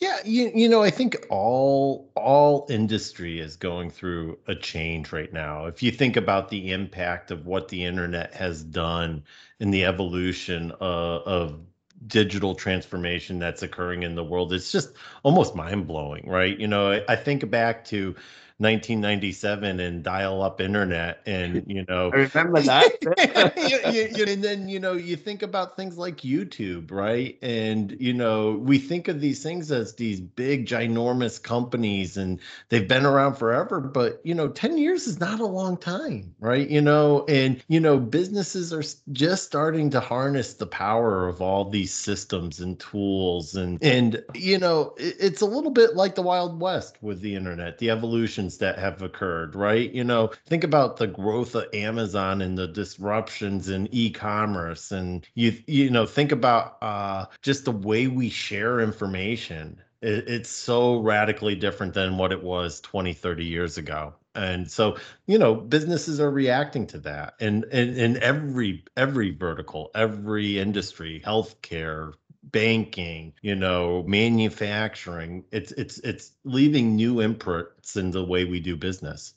yeah, 0.00 0.18
you, 0.24 0.50
you 0.54 0.68
know, 0.68 0.82
I 0.82 0.90
think 0.90 1.26
all 1.30 2.10
all 2.16 2.66
industry 2.68 3.38
is 3.38 3.56
going 3.56 3.90
through 3.90 4.38
a 4.46 4.54
change 4.54 5.12
right 5.12 5.32
now. 5.32 5.66
If 5.66 5.82
you 5.82 5.90
think 5.90 6.16
about 6.16 6.48
the 6.48 6.72
impact 6.72 7.30
of 7.30 7.46
what 7.46 7.68
the 7.68 7.84
internet 7.84 8.34
has 8.34 8.62
done 8.62 9.22
in 9.60 9.70
the 9.70 9.84
evolution 9.84 10.72
of, 10.72 11.22
of 11.22 11.60
digital 12.06 12.54
transformation 12.54 13.38
that's 13.38 13.62
occurring 13.62 14.02
in 14.02 14.14
the 14.14 14.24
world, 14.24 14.52
it's 14.52 14.72
just 14.72 14.90
almost 15.22 15.54
mind 15.54 15.86
blowing, 15.86 16.28
right? 16.28 16.58
You 16.58 16.66
know, 16.66 16.90
I, 16.92 17.04
I 17.08 17.16
think 17.16 17.48
back 17.48 17.84
to 17.86 18.14
1997 18.58 19.80
and 19.80 20.04
dial-up 20.04 20.60
internet, 20.60 21.20
and 21.26 21.64
you 21.66 21.84
know, 21.88 22.12
I 22.12 22.28
remember 22.32 22.60
that. 22.62 23.52
you, 23.92 24.08
you, 24.16 24.32
and 24.32 24.44
then 24.44 24.68
you 24.68 24.78
know, 24.78 24.92
you 24.92 25.16
think 25.16 25.42
about 25.42 25.76
things 25.76 25.98
like 25.98 26.18
YouTube, 26.18 26.92
right? 26.92 27.36
And 27.42 27.96
you 27.98 28.14
know, 28.14 28.52
we 28.52 28.78
think 28.78 29.08
of 29.08 29.20
these 29.20 29.42
things 29.42 29.72
as 29.72 29.94
these 29.96 30.20
big, 30.20 30.66
ginormous 30.66 31.42
companies, 31.42 32.16
and 32.16 32.38
they've 32.68 32.86
been 32.86 33.04
around 33.04 33.34
forever. 33.34 33.80
But 33.80 34.20
you 34.22 34.34
know, 34.34 34.48
10 34.48 34.78
years 34.78 35.08
is 35.08 35.18
not 35.18 35.40
a 35.40 35.46
long 35.46 35.76
time, 35.76 36.32
right? 36.38 36.68
You 36.68 36.80
know, 36.80 37.24
and 37.26 37.60
you 37.66 37.80
know, 37.80 37.98
businesses 37.98 38.72
are 38.72 38.84
just 39.12 39.44
starting 39.44 39.90
to 39.90 39.98
harness 40.00 40.54
the 40.54 40.66
power 40.66 41.26
of 41.26 41.42
all 41.42 41.68
these 41.68 41.92
systems 41.92 42.60
and 42.60 42.78
tools, 42.78 43.56
and 43.56 43.82
and 43.82 44.22
you 44.32 44.58
know, 44.58 44.94
it, 44.96 45.16
it's 45.18 45.40
a 45.40 45.46
little 45.46 45.72
bit 45.72 45.96
like 45.96 46.14
the 46.14 46.22
Wild 46.22 46.60
West 46.60 46.98
with 47.00 47.20
the 47.20 47.34
internet, 47.34 47.78
the 47.78 47.90
evolution 47.90 48.43
that 48.58 48.78
have 48.78 49.02
occurred, 49.02 49.54
right? 49.54 49.90
You 49.92 50.04
know, 50.04 50.30
think 50.46 50.64
about 50.64 50.96
the 50.96 51.06
growth 51.06 51.54
of 51.54 51.66
Amazon 51.74 52.40
and 52.42 52.56
the 52.56 52.68
disruptions 52.68 53.68
in 53.68 53.88
e-commerce 53.92 54.92
and 54.92 55.26
you 55.34 55.56
you 55.66 55.90
know, 55.90 56.06
think 56.06 56.32
about 56.32 56.76
uh 56.82 57.26
just 57.42 57.64
the 57.64 57.72
way 57.72 58.06
we 58.06 58.28
share 58.30 58.80
information. 58.80 59.80
It, 60.02 60.28
it's 60.28 60.50
so 60.50 61.00
radically 61.00 61.54
different 61.54 61.94
than 61.94 62.18
what 62.18 62.32
it 62.32 62.42
was 62.42 62.80
20, 62.82 63.12
30 63.14 63.44
years 63.44 63.78
ago 63.78 64.14
and 64.34 64.70
so 64.70 64.96
you 65.26 65.38
know 65.38 65.54
businesses 65.54 66.20
are 66.20 66.30
reacting 66.30 66.86
to 66.86 66.98
that 66.98 67.34
and 67.40 67.64
in 67.64 68.16
every 68.22 68.84
every 68.96 69.30
vertical 69.30 69.90
every 69.94 70.58
industry 70.58 71.22
healthcare 71.24 72.12
banking, 72.50 73.32
you 73.42 73.54
know, 73.54 74.04
manufacturing. 74.06 75.44
It's 75.50 75.72
it's 75.72 75.98
it's 76.00 76.32
leaving 76.44 76.96
new 76.96 77.20
imprints 77.20 77.96
in 77.96 78.10
the 78.10 78.24
way 78.24 78.44
we 78.44 78.60
do 78.60 78.76
business. 78.76 79.34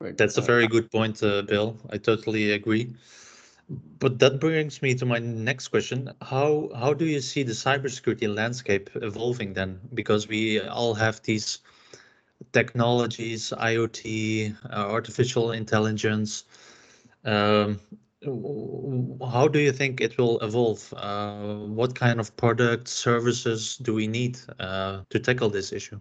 Right. 0.00 0.16
That's 0.16 0.38
a 0.38 0.42
very 0.42 0.68
good 0.68 0.90
point, 0.90 1.22
uh, 1.22 1.42
Bill. 1.42 1.76
I 1.90 1.98
totally 1.98 2.52
agree. 2.52 2.94
But 3.98 4.18
that 4.20 4.40
brings 4.40 4.80
me 4.82 4.94
to 4.94 5.04
my 5.04 5.18
next 5.18 5.68
question. 5.68 6.10
How 6.22 6.70
how 6.74 6.94
do 6.94 7.04
you 7.04 7.20
see 7.20 7.42
the 7.42 7.52
cybersecurity 7.52 8.32
landscape 8.34 8.90
evolving 8.94 9.54
then? 9.54 9.80
Because 9.94 10.28
we 10.28 10.60
all 10.60 10.94
have 10.94 11.20
these 11.22 11.58
technologies, 12.52 13.52
IoT, 13.56 14.56
uh, 14.70 14.74
artificial 14.74 15.52
intelligence. 15.52 16.44
Um, 17.24 17.80
how 18.24 19.48
do 19.48 19.58
you 19.60 19.72
think 19.72 20.00
it 20.00 20.18
will 20.18 20.38
evolve? 20.40 20.92
Uh, 20.96 21.56
what 21.66 21.94
kind 21.94 22.20
of 22.20 22.36
products, 22.36 22.92
services 22.92 23.76
do 23.78 23.94
we 23.94 24.06
need 24.08 24.38
uh, 24.58 25.02
to 25.10 25.18
tackle 25.20 25.48
this 25.50 25.72
issue? 25.72 26.00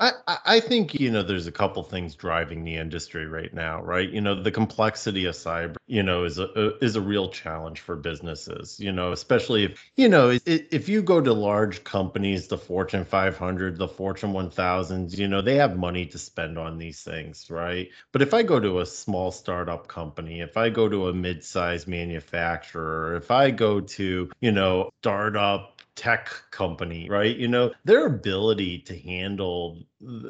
I, 0.00 0.60
think 0.60 0.94
you 0.94 1.10
know 1.10 1.22
there's 1.22 1.46
a 1.46 1.52
couple 1.52 1.82
things 1.82 2.14
driving 2.14 2.64
the 2.64 2.76
industry 2.76 3.26
right 3.26 3.52
now, 3.52 3.82
right? 3.82 4.08
You 4.08 4.20
know 4.20 4.40
the 4.40 4.50
complexity 4.50 5.24
of 5.26 5.34
cyber, 5.34 5.76
you 5.86 6.02
know, 6.02 6.24
is 6.24 6.38
a 6.38 6.76
is 6.84 6.96
a 6.96 7.00
real 7.00 7.30
challenge 7.30 7.80
for 7.80 7.96
businesses. 7.96 8.78
You 8.80 8.92
know, 8.92 9.12
especially 9.12 9.64
if 9.64 9.90
you 9.96 10.08
know 10.08 10.38
if 10.46 10.88
you 10.88 11.02
go 11.02 11.20
to 11.20 11.32
large 11.32 11.84
companies, 11.84 12.48
the 12.48 12.58
Fortune 12.58 13.04
500, 13.04 13.78
the 13.78 13.88
Fortune 13.88 14.32
1000s, 14.32 15.16
you 15.16 15.28
know, 15.28 15.40
they 15.40 15.56
have 15.56 15.76
money 15.76 16.06
to 16.06 16.18
spend 16.18 16.58
on 16.58 16.78
these 16.78 17.02
things, 17.02 17.50
right? 17.50 17.88
But 18.12 18.22
if 18.22 18.34
I 18.34 18.42
go 18.42 18.60
to 18.60 18.80
a 18.80 18.86
small 18.86 19.32
startup 19.32 19.88
company, 19.88 20.40
if 20.40 20.56
I 20.56 20.70
go 20.70 20.88
to 20.88 21.08
a 21.08 21.14
mid-sized 21.14 21.88
manufacturer, 21.88 23.16
if 23.16 23.30
I 23.30 23.50
go 23.50 23.80
to 23.80 24.30
you 24.40 24.52
know 24.52 24.90
startup 25.00 25.75
tech 25.96 26.30
company, 26.50 27.08
right? 27.08 27.36
You 27.36 27.48
know, 27.48 27.72
their 27.84 28.06
ability 28.06 28.80
to 28.80 28.96
handle 28.98 29.82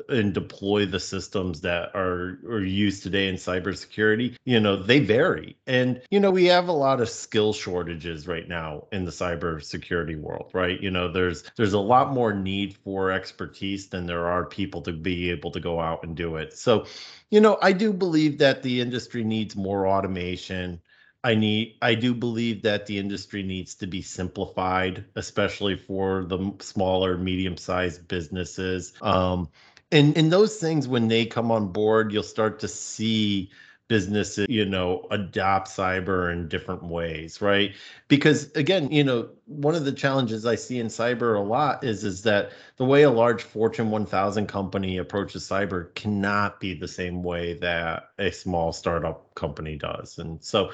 and 0.08 0.32
deploy 0.32 0.86
the 0.86 1.00
systems 1.00 1.60
that 1.60 1.90
are, 1.94 2.38
are 2.48 2.64
used 2.64 3.02
today 3.02 3.28
in 3.28 3.34
cybersecurity, 3.34 4.36
you 4.44 4.60
know, 4.60 4.80
they 4.80 5.00
vary. 5.00 5.56
And, 5.66 6.00
you 6.10 6.20
know, 6.20 6.30
we 6.30 6.46
have 6.46 6.68
a 6.68 6.72
lot 6.72 7.00
of 7.00 7.08
skill 7.08 7.52
shortages 7.52 8.28
right 8.28 8.48
now 8.48 8.86
in 8.92 9.04
the 9.04 9.10
cybersecurity 9.10 10.18
world, 10.18 10.50
right? 10.54 10.80
You 10.80 10.90
know, 10.92 11.10
there's 11.10 11.42
there's 11.56 11.72
a 11.72 11.80
lot 11.80 12.12
more 12.12 12.32
need 12.32 12.76
for 12.84 13.10
expertise 13.10 13.88
than 13.88 14.06
there 14.06 14.28
are 14.28 14.44
people 14.44 14.82
to 14.82 14.92
be 14.92 15.30
able 15.30 15.50
to 15.50 15.60
go 15.60 15.80
out 15.80 16.04
and 16.04 16.16
do 16.16 16.36
it. 16.36 16.56
So, 16.56 16.86
you 17.30 17.40
know, 17.40 17.58
I 17.60 17.72
do 17.72 17.92
believe 17.92 18.38
that 18.38 18.62
the 18.62 18.80
industry 18.80 19.24
needs 19.24 19.56
more 19.56 19.88
automation 19.88 20.80
I 21.26 21.34
need 21.34 21.74
I 21.82 21.96
do 21.96 22.14
believe 22.14 22.62
that 22.62 22.86
the 22.86 22.98
industry 22.98 23.42
needs 23.42 23.74
to 23.76 23.88
be 23.88 24.00
simplified, 24.00 25.04
especially 25.16 25.74
for 25.74 26.24
the 26.24 26.52
smaller, 26.60 27.18
medium-sized 27.18 28.06
businesses. 28.06 28.92
Um, 29.02 29.48
and 29.90 30.16
and 30.16 30.32
those 30.32 30.58
things 30.58 30.86
when 30.86 31.08
they 31.08 31.26
come 31.26 31.50
on 31.50 31.72
board, 31.72 32.12
you'll 32.12 32.22
start 32.22 32.60
to 32.60 32.68
see 32.68 33.50
businesses 33.88 34.46
you 34.48 34.64
know 34.64 35.06
adopt 35.10 35.68
cyber 35.68 36.32
in 36.32 36.48
different 36.48 36.82
ways 36.82 37.40
right? 37.40 37.74
Because 38.08 38.50
again 38.52 38.90
you 38.90 39.04
know 39.04 39.28
one 39.46 39.76
of 39.76 39.84
the 39.84 39.92
challenges 39.92 40.44
i 40.44 40.56
see 40.56 40.80
in 40.80 40.88
cyber 40.88 41.36
a 41.36 41.40
lot 41.40 41.84
is 41.84 42.02
is 42.02 42.22
that 42.22 42.50
the 42.76 42.84
way 42.84 43.02
a 43.02 43.10
large 43.10 43.42
fortune 43.42 43.90
1000 43.90 44.46
company 44.46 44.98
approaches 44.98 45.48
cyber 45.48 45.94
cannot 45.94 46.58
be 46.58 46.74
the 46.74 46.88
same 46.88 47.22
way 47.22 47.54
that 47.54 48.10
a 48.18 48.30
small 48.30 48.72
startup 48.72 49.34
company 49.34 49.76
does. 49.76 50.18
And 50.18 50.42
so 50.42 50.72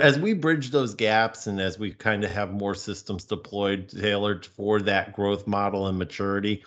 as 0.00 0.18
we 0.18 0.32
bridge 0.32 0.70
those 0.70 0.94
gaps 0.94 1.46
and 1.46 1.60
as 1.60 1.78
we 1.78 1.92
kind 1.92 2.24
of 2.24 2.30
have 2.30 2.52
more 2.52 2.74
systems 2.74 3.24
deployed 3.24 3.88
tailored 3.88 4.46
for 4.46 4.80
that 4.82 5.12
growth 5.12 5.46
model 5.46 5.86
and 5.86 5.98
maturity 5.98 6.64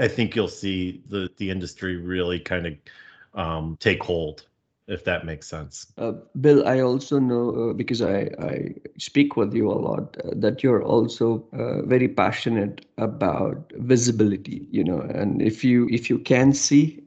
i 0.00 0.08
think 0.08 0.36
you'll 0.36 0.48
see 0.48 1.02
the 1.08 1.30
the 1.38 1.50
industry 1.50 1.96
really 1.96 2.38
kind 2.38 2.66
of 2.66 2.74
um, 3.34 3.76
take 3.80 4.02
hold 4.02 4.46
if 4.90 5.04
that 5.04 5.24
makes 5.24 5.46
sense. 5.46 5.86
Uh, 5.96 6.12
Bill, 6.40 6.66
I 6.66 6.80
also 6.80 7.18
know 7.20 7.70
uh, 7.70 7.72
because 7.72 8.02
I, 8.02 8.28
I 8.40 8.74
speak 8.98 9.36
with 9.36 9.54
you 9.54 9.70
a 9.70 9.72
lot 9.74 10.16
uh, 10.24 10.30
that 10.36 10.62
you're 10.62 10.82
also 10.82 11.46
uh, 11.52 11.82
very 11.82 12.08
passionate 12.08 12.84
about 12.98 13.72
visibility. 13.76 14.66
You 14.70 14.84
know, 14.84 15.00
and 15.00 15.40
if 15.40 15.64
you 15.64 15.88
if 15.90 16.10
you 16.10 16.18
can 16.18 16.52
see, 16.52 17.02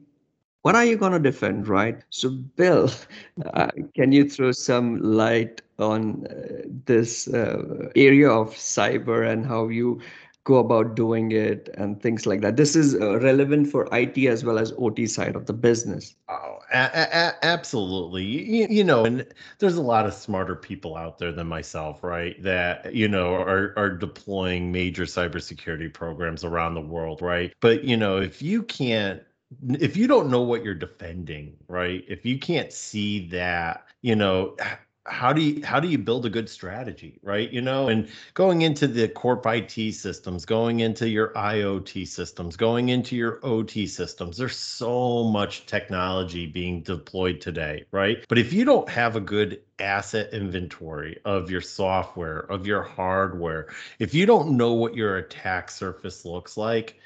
what 0.62 0.74
are 0.74 0.84
you 0.84 0.96
going 0.96 1.12
to 1.12 1.18
defend, 1.18 1.68
right? 1.68 2.02
So, 2.08 2.30
Bill, 2.30 2.90
uh, 3.54 3.68
can 3.94 4.12
you 4.12 4.28
throw 4.28 4.52
some 4.52 5.00
light 5.00 5.60
on 5.78 6.26
uh, 6.26 6.62
this 6.86 7.28
area 7.28 8.30
of 8.30 8.54
cyber 8.54 9.30
and 9.30 9.44
how 9.44 9.68
you 9.68 10.00
go 10.44 10.56
about 10.56 10.94
doing 10.94 11.32
it 11.32 11.68
and 11.74 12.00
things 12.00 12.26
like 12.26 12.42
that. 12.42 12.56
This 12.56 12.76
is 12.76 12.94
uh, 12.94 13.18
relevant 13.20 13.68
for 13.68 13.88
IT 13.92 14.26
as 14.28 14.44
well 14.44 14.58
as 14.58 14.72
OT 14.78 15.06
side 15.06 15.36
of 15.36 15.46
the 15.46 15.52
business. 15.52 16.14
Oh, 16.28 16.58
a- 16.72 16.90
a- 16.94 17.44
absolutely. 17.44 18.24
You, 18.24 18.66
you, 18.68 18.84
know, 18.84 19.04
and 19.04 19.26
there's 19.58 19.76
a 19.76 19.82
lot 19.82 20.06
of 20.06 20.12
smarter 20.12 20.54
people 20.54 20.96
out 20.96 21.18
there 21.18 21.32
than 21.32 21.46
myself, 21.46 22.04
right? 22.04 22.40
That, 22.42 22.94
you 22.94 23.08
know, 23.08 23.34
are, 23.34 23.72
are 23.76 23.90
deploying 23.90 24.70
major 24.70 25.04
cybersecurity 25.04 25.92
programs 25.92 26.44
around 26.44 26.74
the 26.74 26.80
world, 26.82 27.22
right? 27.22 27.54
But, 27.60 27.84
you 27.84 27.96
know, 27.96 28.18
if 28.18 28.42
you 28.42 28.62
can't 28.62 29.22
if 29.68 29.96
you 29.96 30.08
don't 30.08 30.30
know 30.30 30.42
what 30.42 30.64
you're 30.64 30.74
defending, 30.74 31.56
right? 31.68 32.04
If 32.08 32.24
you 32.26 32.38
can't 32.38 32.72
see 32.72 33.28
that, 33.28 33.86
you 34.02 34.16
know, 34.16 34.56
how 35.06 35.34
do 35.34 35.42
you 35.42 35.64
how 35.64 35.78
do 35.80 35.88
you 35.88 35.98
build 35.98 36.24
a 36.24 36.30
good 36.30 36.48
strategy 36.48 37.18
right? 37.22 37.52
You 37.52 37.60
know 37.60 37.88
and 37.88 38.08
going 38.32 38.62
into 38.62 38.86
the 38.86 39.08
corp 39.08 39.44
IT 39.46 39.92
systems 39.94 40.46
going 40.46 40.80
into 40.80 41.08
your 41.08 41.28
IoT 41.34 42.08
systems 42.08 42.56
going 42.56 42.88
into 42.88 43.14
your 43.14 43.38
OT 43.42 43.86
systems 43.86 44.38
there's 44.38 44.56
so 44.56 45.24
much 45.24 45.66
technology 45.66 46.46
being 46.46 46.82
deployed 46.82 47.40
today 47.40 47.84
right? 47.90 48.24
But 48.28 48.38
if 48.38 48.52
you 48.52 48.64
don't 48.64 48.88
have 48.88 49.16
a 49.16 49.20
good 49.20 49.60
asset 49.78 50.32
inventory 50.32 51.18
of 51.24 51.50
your 51.50 51.60
software 51.60 52.40
of 52.40 52.66
your 52.66 52.82
hardware 52.82 53.68
if 53.98 54.14
you 54.14 54.24
don't 54.24 54.56
know 54.56 54.72
what 54.72 54.94
your 54.94 55.18
attack 55.18 55.70
surface 55.70 56.24
looks 56.24 56.56
like 56.56 56.98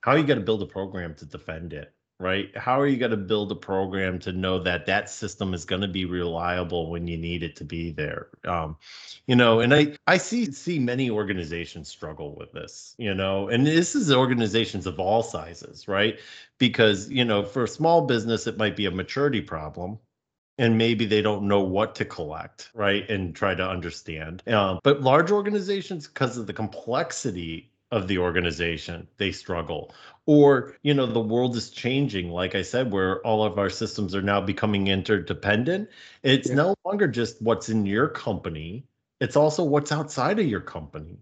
how 0.00 0.12
are 0.12 0.18
you 0.18 0.24
going 0.24 0.38
to 0.38 0.44
build 0.44 0.62
a 0.62 0.66
program 0.66 1.14
to 1.14 1.24
defend 1.24 1.72
it 1.72 1.92
right? 2.18 2.56
How 2.56 2.80
are 2.80 2.86
you 2.86 2.96
going 2.96 3.10
to 3.10 3.16
build 3.16 3.52
a 3.52 3.56
program 3.56 4.18
to 4.20 4.32
know 4.32 4.58
that 4.60 4.86
that 4.86 5.10
system 5.10 5.52
is 5.52 5.64
going 5.64 5.82
to 5.82 5.88
be 5.88 6.06
reliable 6.06 6.90
when 6.90 7.06
you 7.06 7.18
need 7.18 7.42
it 7.42 7.56
to 7.56 7.64
be 7.64 7.90
there? 7.90 8.28
Um, 8.46 8.76
you 9.26 9.36
know, 9.36 9.60
and 9.60 9.74
I 9.74 9.96
I 10.06 10.16
see 10.16 10.50
see 10.50 10.78
many 10.78 11.10
organizations 11.10 11.88
struggle 11.88 12.34
with 12.34 12.52
this, 12.52 12.94
you 12.98 13.14
know, 13.14 13.48
and 13.48 13.66
this 13.66 13.94
is 13.94 14.10
organizations 14.12 14.86
of 14.86 14.98
all 14.98 15.22
sizes, 15.22 15.88
right? 15.88 16.18
Because 16.58 17.10
you 17.10 17.24
know, 17.24 17.42
for 17.42 17.64
a 17.64 17.68
small 17.68 18.06
business, 18.06 18.46
it 18.46 18.56
might 18.56 18.76
be 18.76 18.86
a 18.86 18.90
maturity 18.90 19.40
problem. 19.40 19.98
And 20.58 20.78
maybe 20.78 21.04
they 21.04 21.20
don't 21.20 21.46
know 21.46 21.60
what 21.60 21.94
to 21.96 22.06
collect, 22.06 22.70
right? 22.72 23.06
And 23.10 23.36
try 23.36 23.54
to 23.54 23.68
understand. 23.68 24.42
Um, 24.46 24.80
but 24.82 25.02
large 25.02 25.30
organizations, 25.30 26.08
because 26.08 26.38
of 26.38 26.46
the 26.46 26.54
complexity 26.54 27.70
of 27.90 28.08
the 28.08 28.18
organization 28.18 29.06
they 29.16 29.32
struggle. 29.32 29.94
Or 30.26 30.76
you 30.82 30.94
know 30.94 31.06
the 31.06 31.20
world 31.20 31.56
is 31.56 31.70
changing 31.70 32.30
like 32.30 32.54
i 32.56 32.62
said 32.62 32.90
where 32.90 33.20
all 33.20 33.44
of 33.44 33.58
our 33.58 33.70
systems 33.70 34.14
are 34.14 34.22
now 34.22 34.40
becoming 34.40 34.88
interdependent. 34.88 35.88
It's 36.22 36.48
yeah. 36.48 36.56
no 36.56 36.74
longer 36.84 37.06
just 37.06 37.40
what's 37.40 37.68
in 37.68 37.86
your 37.86 38.08
company 38.08 38.86
it's 39.20 39.36
also 39.36 39.64
what's 39.64 39.92
outside 39.92 40.38
of 40.38 40.46
your 40.46 40.60
company. 40.60 41.18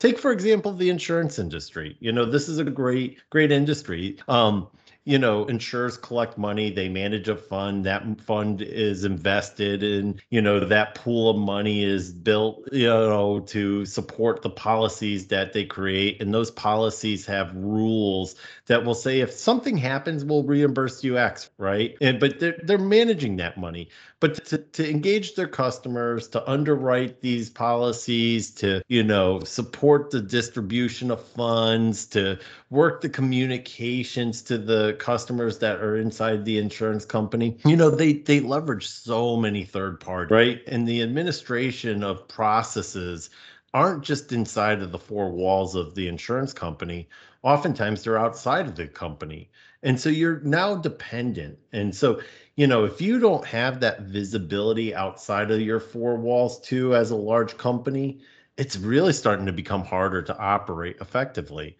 Take 0.00 0.18
for 0.18 0.32
example 0.32 0.72
the 0.72 0.90
insurance 0.90 1.38
industry. 1.38 1.96
You 2.00 2.12
know 2.12 2.24
this 2.24 2.48
is 2.48 2.58
a 2.58 2.64
great 2.64 3.18
great 3.30 3.52
industry. 3.52 4.18
Um 4.28 4.68
you 5.06 5.20
know, 5.20 5.44
insurers 5.46 5.96
collect 5.96 6.36
money, 6.36 6.68
they 6.68 6.88
manage 6.88 7.28
a 7.28 7.36
fund, 7.36 7.84
that 7.86 8.20
fund 8.20 8.60
is 8.60 9.04
invested 9.04 9.84
in, 9.84 10.20
you 10.30 10.42
know, 10.42 10.58
that 10.58 10.96
pool 10.96 11.30
of 11.30 11.36
money 11.36 11.84
is 11.84 12.10
built, 12.10 12.68
you 12.72 12.88
know, 12.88 13.38
to 13.38 13.86
support 13.86 14.42
the 14.42 14.50
policies 14.50 15.28
that 15.28 15.52
they 15.52 15.64
create. 15.64 16.20
And 16.20 16.34
those 16.34 16.50
policies 16.50 17.24
have 17.26 17.54
rules 17.54 18.34
that 18.66 18.84
will 18.84 18.96
say 18.96 19.20
if 19.20 19.30
something 19.30 19.76
happens, 19.76 20.24
we'll 20.24 20.42
reimburse 20.42 21.04
you 21.04 21.16
X, 21.18 21.50
right? 21.56 21.96
And 22.00 22.18
but 22.18 22.40
they're 22.40 22.58
they're 22.64 22.76
managing 22.76 23.36
that 23.36 23.56
money. 23.56 23.88
But 24.18 24.46
to, 24.46 24.58
to 24.58 24.90
engage 24.90 25.34
their 25.34 25.46
customers, 25.46 26.26
to 26.28 26.50
underwrite 26.50 27.20
these 27.20 27.50
policies, 27.50 28.50
to, 28.52 28.82
you 28.88 29.02
know, 29.02 29.40
support 29.40 30.10
the 30.10 30.22
distribution 30.22 31.10
of 31.10 31.22
funds, 31.22 32.06
to 32.06 32.38
work 32.70 33.00
the 33.00 33.08
communications 33.08 34.42
to 34.42 34.58
the 34.58 34.94
customers 34.98 35.58
that 35.58 35.80
are 35.80 35.96
inside 35.96 36.44
the 36.44 36.58
insurance 36.58 37.04
company. 37.04 37.58
You 37.64 37.76
know 37.76 37.90
they 37.90 38.14
they 38.14 38.40
leverage 38.40 38.88
so 38.88 39.36
many 39.36 39.64
third 39.64 40.00
parties. 40.00 40.32
Right. 40.32 40.62
And 40.66 40.86
the 40.86 41.02
administration 41.02 42.02
of 42.02 42.26
processes 42.28 43.30
aren't 43.72 44.02
just 44.02 44.32
inside 44.32 44.82
of 44.82 44.90
the 44.90 44.98
four 44.98 45.30
walls 45.30 45.74
of 45.74 45.94
the 45.94 46.08
insurance 46.08 46.52
company. 46.52 47.08
Oftentimes 47.42 48.02
they're 48.02 48.18
outside 48.18 48.66
of 48.66 48.74
the 48.74 48.88
company. 48.88 49.50
And 49.82 50.00
so 50.00 50.08
you're 50.08 50.40
now 50.40 50.74
dependent. 50.74 51.58
And 51.72 51.94
so 51.94 52.20
you 52.56 52.66
know 52.66 52.84
if 52.84 53.00
you 53.00 53.20
don't 53.20 53.44
have 53.44 53.80
that 53.80 54.00
visibility 54.00 54.94
outside 54.94 55.50
of 55.50 55.60
your 55.60 55.78
four 55.78 56.16
walls 56.16 56.60
too 56.60 56.96
as 56.96 57.10
a 57.10 57.16
large 57.16 57.56
company 57.56 58.18
it's 58.56 58.78
really 58.78 59.12
starting 59.12 59.44
to 59.44 59.52
become 59.52 59.84
harder 59.84 60.22
to 60.22 60.36
operate 60.38 60.96
effectively 61.00 61.76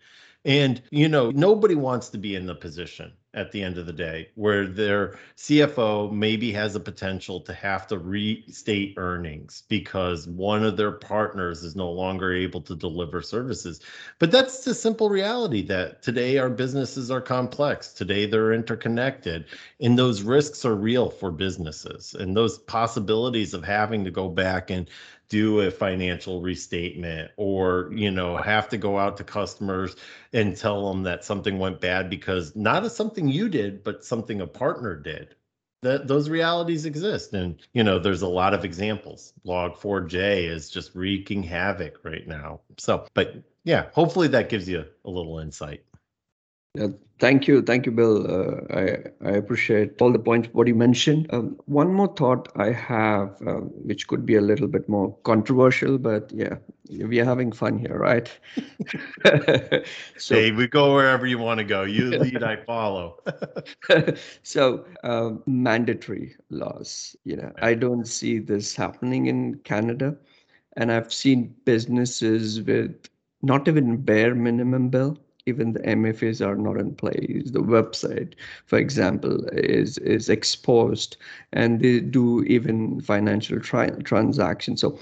and, 0.46 0.80
you 0.92 1.08
know, 1.08 1.32
nobody 1.32 1.74
wants 1.74 2.08
to 2.10 2.18
be 2.18 2.36
in 2.36 2.46
the 2.46 2.54
position 2.54 3.12
at 3.34 3.52
the 3.52 3.62
end 3.62 3.76
of 3.76 3.84
the 3.84 3.92
day 3.92 4.30
where 4.36 4.66
their 4.66 5.18
CFO 5.36 6.10
maybe 6.10 6.52
has 6.52 6.74
a 6.74 6.80
potential 6.80 7.40
to 7.40 7.52
have 7.52 7.86
to 7.88 7.98
restate 7.98 8.94
earnings 8.96 9.64
because 9.68 10.26
one 10.28 10.64
of 10.64 10.76
their 10.76 10.92
partners 10.92 11.62
is 11.62 11.76
no 11.76 11.90
longer 11.90 12.32
able 12.32 12.62
to 12.62 12.74
deliver 12.74 13.20
services. 13.20 13.80
But 14.18 14.30
that's 14.30 14.64
the 14.64 14.72
simple 14.72 15.10
reality 15.10 15.62
that 15.66 16.02
today 16.02 16.38
our 16.38 16.48
businesses 16.48 17.10
are 17.10 17.20
complex. 17.20 17.92
Today 17.92 18.24
they're 18.24 18.54
interconnected 18.54 19.44
and 19.80 19.98
those 19.98 20.22
risks 20.22 20.64
are 20.64 20.76
real 20.76 21.10
for 21.10 21.30
businesses. 21.30 22.14
And 22.14 22.34
those 22.36 22.58
possibilities 22.60 23.52
of 23.52 23.64
having 23.64 24.04
to 24.04 24.10
go 24.10 24.28
back 24.28 24.70
and 24.70 24.88
do 25.28 25.60
a 25.60 25.70
financial 25.70 26.40
restatement 26.40 27.30
or 27.36 27.90
you 27.92 28.10
know 28.10 28.36
have 28.36 28.68
to 28.68 28.78
go 28.78 28.98
out 28.98 29.16
to 29.16 29.24
customers 29.24 29.96
and 30.32 30.56
tell 30.56 30.88
them 30.88 31.02
that 31.02 31.24
something 31.24 31.58
went 31.58 31.80
bad 31.80 32.08
because 32.08 32.54
not 32.54 32.84
as 32.84 32.94
something 32.94 33.28
you 33.28 33.48
did 33.48 33.82
but 33.82 34.04
something 34.04 34.40
a 34.40 34.46
partner 34.46 34.94
did. 34.94 35.34
That 35.82 36.08
those 36.08 36.28
realities 36.28 36.86
exist. 36.86 37.32
And 37.32 37.60
you 37.72 37.84
know 37.84 37.98
there's 37.98 38.22
a 38.22 38.28
lot 38.28 38.54
of 38.54 38.64
examples. 38.64 39.32
Log4j 39.44 40.48
is 40.48 40.70
just 40.70 40.94
wreaking 40.94 41.42
havoc 41.42 42.04
right 42.04 42.26
now. 42.26 42.60
So 42.78 43.06
but 43.14 43.36
yeah 43.64 43.86
hopefully 43.92 44.28
that 44.28 44.48
gives 44.48 44.68
you 44.68 44.84
a 45.04 45.10
little 45.10 45.38
insight 45.38 45.84
yeah, 46.76 46.88
thank 47.18 47.48
you, 47.48 47.62
thank 47.62 47.86
you, 47.86 47.92
Bill. 47.92 48.26
Uh, 48.30 48.60
I 48.74 49.28
I 49.28 49.32
appreciate 49.32 50.00
all 50.02 50.12
the 50.12 50.18
points 50.18 50.48
what 50.52 50.66
you 50.66 50.74
mentioned. 50.74 51.26
Um, 51.32 51.58
one 51.66 51.92
more 51.92 52.12
thought 52.14 52.48
I 52.56 52.72
have, 52.72 53.40
uh, 53.46 53.60
which 53.90 54.06
could 54.08 54.26
be 54.26 54.36
a 54.36 54.40
little 54.40 54.68
bit 54.68 54.88
more 54.88 55.16
controversial, 55.24 55.98
but 55.98 56.30
yeah, 56.34 56.56
we 56.90 57.18
are 57.20 57.24
having 57.24 57.52
fun 57.52 57.78
here, 57.78 57.98
right? 57.98 58.30
so, 60.18 60.34
hey, 60.34 60.52
we 60.52 60.66
go 60.66 60.94
wherever 60.94 61.26
you 61.26 61.38
want 61.38 61.58
to 61.58 61.64
go. 61.64 61.82
You 61.82 62.10
lead, 62.18 62.42
I 62.42 62.56
follow. 62.56 63.22
so 64.42 64.84
um, 65.02 65.42
mandatory 65.46 66.36
laws. 66.50 67.16
You 67.24 67.36
know, 67.36 67.52
I 67.62 67.74
don't 67.74 68.06
see 68.06 68.38
this 68.38 68.76
happening 68.76 69.26
in 69.26 69.56
Canada, 69.64 70.16
and 70.76 70.92
I've 70.92 71.12
seen 71.12 71.54
businesses 71.64 72.60
with 72.62 73.08
not 73.42 73.68
even 73.68 73.96
bare 73.96 74.34
minimum 74.34 74.90
bill 74.90 75.18
even 75.46 75.72
the 75.72 75.80
MFAs 75.80 76.44
are 76.44 76.56
not 76.56 76.76
in 76.76 76.94
place. 76.94 77.50
The 77.50 77.62
website, 77.62 78.34
for 78.66 78.78
example, 78.78 79.46
is 79.52 79.96
is 79.98 80.28
exposed, 80.28 81.16
and 81.52 81.80
they 81.80 82.00
do 82.00 82.42
even 82.44 83.00
financial 83.00 83.60
tri- 83.60 83.90
transactions. 84.02 84.80
So, 84.80 84.98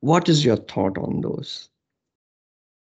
what 0.00 0.28
is 0.28 0.44
your 0.44 0.56
thought 0.56 0.98
on 0.98 1.22
those? 1.22 1.70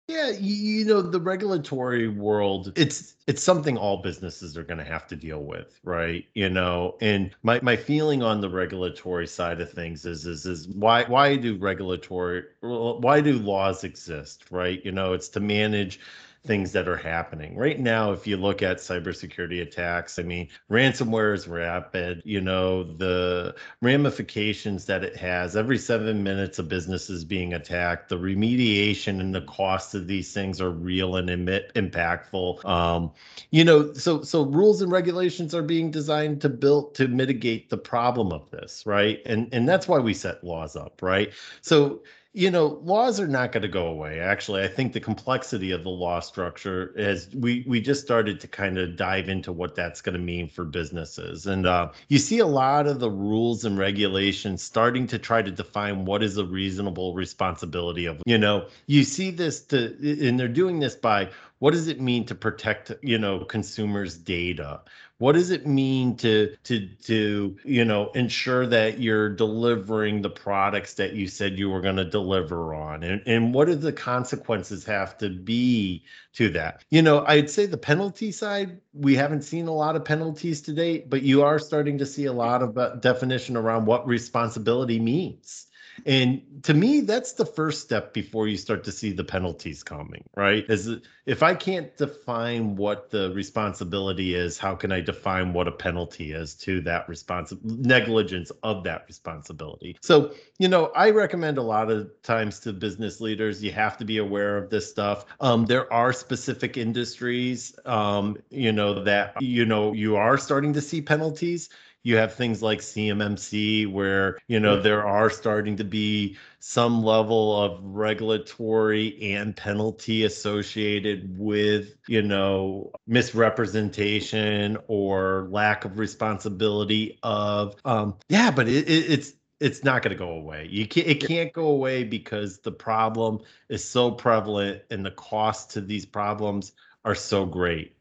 Yeah, 0.08 0.30
you, 0.30 0.84
know 0.84 1.00
the 1.00 1.20
regulatory 1.20 2.08
world 2.08 2.72
it's 2.76 3.14
it's 3.28 3.42
something 3.42 3.78
all 3.78 4.02
businesses 4.02 4.58
are 4.58 4.64
going 4.64 4.78
to 4.78 4.84
have 4.84 5.06
to 5.06 5.16
deal 5.16 5.44
with, 5.44 5.78
right? 5.84 6.26
You 6.34 6.50
know, 6.50 6.96
and 7.00 7.30
my 7.44 7.60
my 7.62 7.76
feeling 7.76 8.22
on 8.22 8.40
the 8.40 8.50
regulatory 8.50 9.26
side 9.28 9.60
of 9.60 9.70
things 9.72 10.04
is 10.04 10.26
is 10.26 10.44
is 10.44 10.68
why 10.68 11.04
why 11.04 11.36
do 11.36 11.56
regulatory 11.56 12.44
why 12.60 13.20
do 13.20 13.38
laws 13.38 13.84
exist, 13.84 14.44
right? 14.50 14.84
You 14.84 14.92
know, 14.92 15.12
it's 15.12 15.28
to 15.30 15.40
manage 15.40 16.00
things 16.44 16.72
that 16.72 16.88
are 16.88 16.96
happening. 16.96 17.56
Right 17.56 17.78
now 17.78 18.12
if 18.12 18.26
you 18.26 18.36
look 18.36 18.62
at 18.62 18.78
cybersecurity 18.78 19.62
attacks 19.62 20.18
i 20.18 20.22
mean 20.22 20.48
ransomware 20.70 21.34
is 21.34 21.46
rapid 21.46 22.22
you 22.24 22.40
know 22.40 22.82
the 22.82 23.54
ramifications 23.80 24.86
that 24.86 25.04
it 25.04 25.16
has. 25.16 25.56
Every 25.56 25.78
seven 25.78 26.22
minutes 26.22 26.58
a 26.58 26.62
business 26.62 27.10
is 27.10 27.24
being 27.24 27.52
attacked. 27.54 28.08
The 28.08 28.18
remediation 28.18 29.20
and 29.20 29.34
the 29.34 29.42
cost 29.42 29.94
of 29.94 30.06
these 30.06 30.32
things 30.32 30.60
are 30.60 30.70
real 30.70 31.16
and 31.16 31.28
emit, 31.30 31.72
impactful. 31.74 32.64
Um, 32.64 33.12
you 33.50 33.64
know 33.64 33.92
so 33.92 34.22
so 34.22 34.42
rules 34.42 34.82
and 34.82 34.90
regulations 34.92 35.54
are 35.54 35.62
being 35.62 35.90
designed 35.90 36.40
to 36.42 36.48
build 36.48 36.94
to 36.96 37.08
mitigate 37.08 37.70
the 37.70 37.78
problem 37.78 38.32
of 38.32 38.50
this 38.50 38.84
right? 38.86 39.20
And 39.26 39.48
and 39.52 39.68
that's 39.68 39.88
why 39.88 39.98
we 39.98 40.14
set 40.14 40.42
laws 40.44 40.76
up 40.76 41.02
right? 41.02 41.32
So 41.60 42.02
you 42.34 42.50
know 42.50 42.80
laws 42.82 43.20
are 43.20 43.28
not 43.28 43.52
going 43.52 43.62
to 43.62 43.68
go 43.68 43.86
away. 43.86 44.20
Actually 44.20 44.62
i 44.62 44.68
think 44.68 44.92
the 44.92 45.00
complexity 45.00 45.70
of 45.70 45.82
the 45.82 45.90
law 45.90 46.20
structure 46.20 46.92
is 46.96 47.28
we 47.34 47.64
we 47.66 47.80
just 47.80 48.02
started 48.02 48.40
to 48.40 48.48
kind 48.48 48.78
of 48.78 48.96
dive 48.96 49.28
into 49.28 49.52
what 49.52 49.74
that's 49.74 50.00
going 50.00 50.14
to 50.14 50.18
mean 50.18 50.48
for 50.48 50.64
businesses. 50.64 51.46
And 51.46 51.66
uh, 51.66 51.90
you 52.08 52.18
see 52.18 52.38
a 52.38 52.46
lot 52.46 52.86
of 52.86 53.00
the 53.00 53.10
rules 53.10 53.64
and 53.64 53.78
regulations 53.78 54.62
starting 54.62 55.06
to 55.08 55.18
try 55.18 55.42
to 55.42 55.50
define 55.50 56.04
what 56.04 56.22
is 56.22 56.38
a 56.38 56.44
reasonable 56.44 57.14
responsibility 57.14 58.06
of 58.06 58.22
you 58.26 58.38
know 58.38 58.66
you 58.86 59.04
see 59.04 59.30
this 59.30 59.60
to 59.66 59.96
and 60.28 60.38
they're 60.38 60.48
doing 60.48 60.80
this 60.80 60.94
by 60.94 61.28
what 61.58 61.72
does 61.72 61.86
it 61.86 62.00
mean 62.00 62.24
to 62.26 62.34
protect 62.34 62.92
you 63.02 63.18
know 63.18 63.44
consumers 63.44 64.16
data 64.16 64.80
what 65.22 65.36
does 65.36 65.50
it 65.50 65.68
mean 65.68 66.16
to 66.16 66.56
to 66.64 66.88
to 67.04 67.56
you 67.62 67.84
know 67.84 68.10
ensure 68.10 68.66
that 68.66 68.98
you're 68.98 69.28
delivering 69.28 70.20
the 70.20 70.28
products 70.28 70.94
that 70.94 71.12
you 71.12 71.28
said 71.28 71.56
you 71.56 71.70
were 71.70 71.80
going 71.80 71.94
to 71.94 72.04
deliver 72.04 72.74
on? 72.74 73.04
And, 73.04 73.22
and 73.24 73.54
what 73.54 73.68
do 73.68 73.76
the 73.76 73.92
consequences 73.92 74.84
have 74.86 75.16
to 75.18 75.30
be 75.30 76.04
to 76.32 76.48
that? 76.50 76.82
You 76.90 77.02
know 77.02 77.24
i'd 77.28 77.48
say 77.48 77.66
the 77.66 77.76
penalty 77.76 78.32
side 78.32 78.80
we 78.92 79.14
haven't 79.14 79.42
seen 79.42 79.68
a 79.68 79.72
lot 79.72 79.94
of 79.94 80.04
penalties 80.04 80.60
to 80.62 80.72
date 80.72 81.08
but 81.08 81.22
you 81.22 81.44
are 81.44 81.60
starting 81.60 81.98
to 81.98 82.06
see 82.06 82.24
a 82.24 82.32
lot 82.32 82.60
of 82.60 82.76
uh, 82.76 82.96
definition 82.96 83.56
around 83.56 83.86
what 83.86 84.04
responsibility 84.04 84.98
means 84.98 85.68
and 86.06 86.42
to 86.62 86.74
me, 86.74 87.00
that's 87.00 87.32
the 87.32 87.46
first 87.46 87.82
step 87.82 88.12
before 88.12 88.48
you 88.48 88.56
start 88.56 88.84
to 88.84 88.92
see 88.92 89.12
the 89.12 89.24
penalties 89.24 89.82
coming, 89.82 90.24
right? 90.36 90.64
Is 90.68 90.88
if 91.26 91.42
I 91.42 91.54
can't 91.54 91.96
define 91.96 92.76
what 92.76 93.10
the 93.10 93.32
responsibility 93.32 94.34
is, 94.34 94.58
how 94.58 94.74
can 94.74 94.90
I 94.90 95.00
define 95.00 95.52
what 95.52 95.68
a 95.68 95.72
penalty 95.72 96.32
is 96.32 96.54
to 96.56 96.80
that 96.82 97.08
response 97.08 97.52
negligence 97.62 98.50
of 98.62 98.84
that 98.84 99.04
responsibility? 99.06 99.96
So, 100.02 100.32
you 100.58 100.68
know, 100.68 100.86
I 100.96 101.10
recommend 101.10 101.58
a 101.58 101.62
lot 101.62 101.90
of 101.90 102.10
times 102.22 102.58
to 102.60 102.72
business 102.72 103.20
leaders, 103.20 103.62
you 103.62 103.72
have 103.72 103.96
to 103.98 104.04
be 104.04 104.18
aware 104.18 104.56
of 104.56 104.70
this 104.70 104.88
stuff. 104.88 105.26
Um, 105.40 105.66
there 105.66 105.92
are 105.92 106.12
specific 106.12 106.76
industries, 106.76 107.74
um, 107.84 108.36
you 108.50 108.72
know, 108.72 109.02
that 109.04 109.40
you 109.40 109.64
know 109.64 109.92
you 109.92 110.16
are 110.16 110.38
starting 110.38 110.72
to 110.72 110.80
see 110.80 111.00
penalties 111.00 111.68
you 112.02 112.16
have 112.16 112.34
things 112.34 112.62
like 112.62 112.80
CMMC 112.80 113.90
where 113.90 114.38
you 114.48 114.58
know 114.60 114.80
there 114.80 115.06
are 115.06 115.30
starting 115.30 115.76
to 115.76 115.84
be 115.84 116.36
some 116.58 117.02
level 117.02 117.60
of 117.60 117.80
regulatory 117.82 119.34
and 119.34 119.56
penalty 119.56 120.24
associated 120.24 121.38
with 121.38 121.94
you 122.08 122.22
know 122.22 122.90
misrepresentation 123.06 124.76
or 124.88 125.48
lack 125.50 125.84
of 125.84 125.98
responsibility 125.98 127.18
of 127.22 127.76
um 127.84 128.14
yeah 128.28 128.50
but 128.50 128.68
it, 128.68 128.88
it, 128.88 129.10
it's 129.10 129.32
it's 129.62 129.84
not 129.84 130.02
going 130.02 130.10
to 130.10 130.18
go 130.18 130.30
away. 130.30 130.66
You 130.68 130.88
can't, 130.88 131.06
it 131.06 131.26
can't 131.26 131.52
go 131.52 131.68
away 131.68 132.02
because 132.02 132.58
the 132.58 132.72
problem 132.72 133.38
is 133.68 133.88
so 133.88 134.10
prevalent 134.10 134.82
and 134.90 135.06
the 135.06 135.12
cost 135.12 135.70
to 135.72 135.80
these 135.80 136.04
problems 136.04 136.72
are 137.04 137.14
so 137.14 137.46
great. 137.46 137.96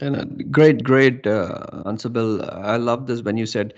And 0.00 0.52
great, 0.52 0.82
great 0.84 1.26
uh, 1.26 1.82
answer, 1.86 2.08
Bill. 2.08 2.42
I 2.50 2.76
love 2.76 3.06
this 3.06 3.22
when 3.22 3.36
you 3.36 3.46
said 3.46 3.72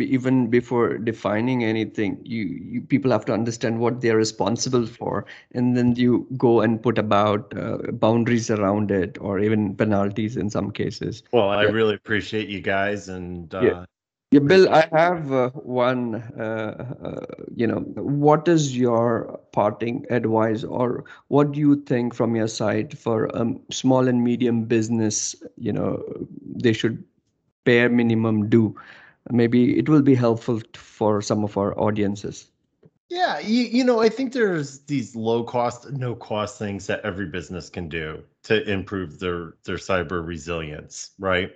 even 0.00 0.48
before 0.48 0.98
defining 0.98 1.64
anything, 1.64 2.20
you, 2.24 2.44
you 2.44 2.80
people 2.82 3.10
have 3.10 3.24
to 3.26 3.32
understand 3.32 3.80
what 3.80 4.00
they're 4.00 4.16
responsible 4.16 4.86
for, 4.86 5.26
and 5.52 5.76
then 5.76 5.94
you 5.96 6.26
go 6.36 6.60
and 6.60 6.82
put 6.82 6.98
about 6.98 7.52
uh, 7.56 7.78
boundaries 7.92 8.50
around 8.50 8.90
it, 8.90 9.18
or 9.20 9.38
even 9.40 9.74
penalties 9.74 10.36
in 10.36 10.50
some 10.50 10.70
cases. 10.70 11.22
Well, 11.32 11.48
I 11.50 11.64
yeah. 11.64 11.70
really 11.70 11.94
appreciate 11.94 12.48
you 12.48 12.60
guys, 12.60 13.08
and 13.08 13.52
uh, 13.54 13.62
yeah. 13.62 13.84
Yeah, 14.32 14.40
Bill, 14.40 14.68
I 14.74 14.88
have 14.92 15.32
uh, 15.32 15.50
one. 15.50 16.16
Uh, 16.38 16.94
uh, 17.02 17.26
you 17.54 17.66
know, 17.66 17.80
what 17.94 18.48
is 18.48 18.76
your 18.76 19.38
parting 19.52 20.04
advice, 20.10 20.64
or 20.64 21.04
what 21.28 21.52
do 21.52 21.60
you 21.60 21.76
think 21.82 22.12
from 22.12 22.34
your 22.34 22.48
side 22.48 22.98
for 22.98 23.34
um, 23.36 23.60
small 23.70 24.08
and 24.08 24.24
medium 24.24 24.64
business? 24.64 25.36
You 25.56 25.72
know, 25.72 26.02
they 26.56 26.72
should 26.72 27.04
bare 27.64 27.88
minimum 27.88 28.48
do. 28.48 28.74
Maybe 29.30 29.78
it 29.78 29.88
will 29.88 30.02
be 30.02 30.14
helpful 30.16 30.60
for 30.74 31.22
some 31.22 31.44
of 31.44 31.56
our 31.56 31.78
audiences. 31.78 32.50
Yeah, 33.08 33.38
you, 33.38 33.62
you 33.64 33.84
know, 33.84 34.00
I 34.00 34.08
think 34.08 34.32
there's 34.32 34.80
these 34.80 35.14
low 35.14 35.44
cost, 35.44 35.92
no 35.92 36.16
cost 36.16 36.58
things 36.58 36.88
that 36.88 37.00
every 37.02 37.26
business 37.26 37.70
can 37.70 37.88
do 37.88 38.24
to 38.44 38.68
improve 38.68 39.20
their 39.20 39.54
their 39.64 39.76
cyber 39.76 40.26
resilience, 40.26 41.12
right? 41.20 41.52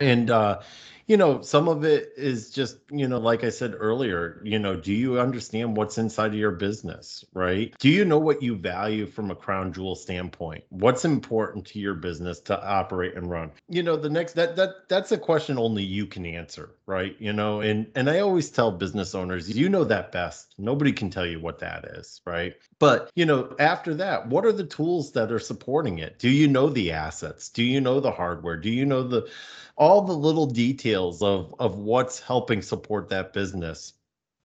And 0.00 0.30
uh, 0.30 0.60
you 1.06 1.16
know, 1.16 1.42
some 1.42 1.68
of 1.68 1.84
it 1.84 2.12
is 2.16 2.50
just, 2.50 2.78
you 2.90 3.08
know, 3.08 3.18
like 3.18 3.44
I 3.44 3.48
said 3.48 3.74
earlier, 3.76 4.40
you 4.44 4.58
know, 4.58 4.76
do 4.76 4.92
you 4.92 5.18
understand 5.18 5.76
what's 5.76 5.98
inside 5.98 6.28
of 6.28 6.34
your 6.34 6.52
business, 6.52 7.24
right? 7.34 7.74
Do 7.78 7.88
you 7.88 8.04
know 8.04 8.18
what 8.18 8.42
you 8.42 8.56
value 8.56 9.06
from 9.06 9.30
a 9.30 9.34
crown 9.34 9.72
jewel 9.72 9.96
standpoint? 9.96 10.64
What's 10.70 11.04
important 11.04 11.66
to 11.66 11.78
your 11.78 11.94
business 11.94 12.40
to 12.40 12.64
operate 12.64 13.14
and 13.14 13.30
run? 13.30 13.50
You 13.68 13.82
know, 13.82 13.96
the 13.96 14.10
next 14.10 14.34
that 14.34 14.56
that 14.56 14.88
that's 14.88 15.12
a 15.12 15.18
question 15.18 15.58
only 15.58 15.82
you 15.82 16.06
can 16.06 16.24
answer, 16.24 16.74
right? 16.86 17.16
You 17.18 17.32
know, 17.32 17.60
and 17.60 17.86
and 17.94 18.08
I 18.08 18.20
always 18.20 18.50
tell 18.50 18.70
business 18.70 19.14
owners, 19.14 19.50
you 19.56 19.68
know 19.68 19.84
that 19.84 20.12
best. 20.12 20.54
Nobody 20.58 20.92
can 20.92 21.10
tell 21.10 21.26
you 21.26 21.40
what 21.40 21.58
that 21.60 21.84
is, 21.84 22.20
right? 22.24 22.54
But, 22.78 23.10
you 23.14 23.24
know, 23.24 23.54
after 23.58 23.94
that, 23.94 24.26
what 24.26 24.44
are 24.44 24.52
the 24.52 24.66
tools 24.66 25.12
that 25.12 25.30
are 25.30 25.38
supporting 25.38 25.98
it? 25.98 26.18
Do 26.18 26.28
you 26.28 26.48
know 26.48 26.68
the 26.68 26.92
assets? 26.92 27.48
Do 27.48 27.62
you 27.62 27.80
know 27.80 28.00
the 28.00 28.10
hardware? 28.10 28.56
Do 28.56 28.70
you 28.70 28.84
know 28.84 29.02
the 29.02 29.28
all 29.76 30.02
the 30.02 30.12
little 30.12 30.46
details 30.46 30.91
of 30.94 31.54
of 31.58 31.76
what's 31.76 32.20
helping 32.20 32.62
support 32.62 33.08
that 33.08 33.32
business. 33.32 33.94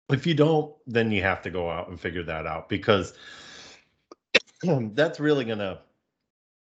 If 0.09 0.25
you 0.25 0.33
don't, 0.33 0.73
then 0.85 1.11
you 1.11 1.21
have 1.21 1.41
to 1.43 1.49
go 1.49 1.69
out 1.69 1.89
and 1.89 1.99
figure 1.99 2.23
that 2.23 2.45
out 2.45 2.69
because 2.69 3.13
that's 4.63 5.19
really 5.19 5.45
gonna 5.45 5.79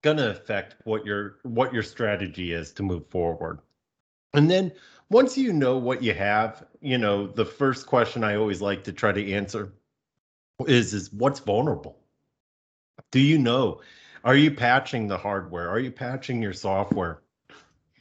gonna 0.01 0.29
affect 0.29 0.75
what 0.83 1.05
your 1.05 1.37
what 1.43 1.73
your 1.73 1.83
strategy 1.83 2.53
is 2.53 2.71
to 2.73 2.83
move 2.83 3.07
forward. 3.07 3.59
And 4.33 4.49
then 4.49 4.71
once 5.09 5.37
you 5.37 5.53
know 5.53 5.77
what 5.77 6.03
you 6.03 6.13
have, 6.13 6.65
you 6.81 6.97
know, 6.97 7.27
the 7.27 7.45
first 7.45 7.87
question 7.87 8.23
I 8.23 8.35
always 8.35 8.61
like 8.61 8.83
to 8.85 8.93
try 8.93 9.11
to 9.11 9.33
answer 9.33 9.73
is 10.65 10.93
is 10.93 11.13
what's 11.13 11.39
vulnerable? 11.39 11.97
Do 13.11 13.19
you 13.19 13.37
know? 13.37 13.81
Are 14.23 14.35
you 14.35 14.51
patching 14.51 15.07
the 15.07 15.17
hardware? 15.17 15.69
Are 15.69 15.79
you 15.79 15.91
patching 15.91 16.41
your 16.41 16.53
software? 16.53 17.21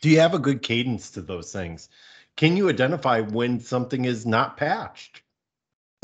Do 0.00 0.08
you 0.08 0.20
have 0.20 0.34
a 0.34 0.38
good 0.38 0.62
cadence 0.62 1.10
to 1.12 1.22
those 1.22 1.52
things? 1.52 1.88
Can 2.36 2.56
you 2.56 2.68
identify 2.68 3.20
when 3.20 3.60
something 3.60 4.04
is 4.04 4.26
not 4.26 4.56
patched? 4.56 5.22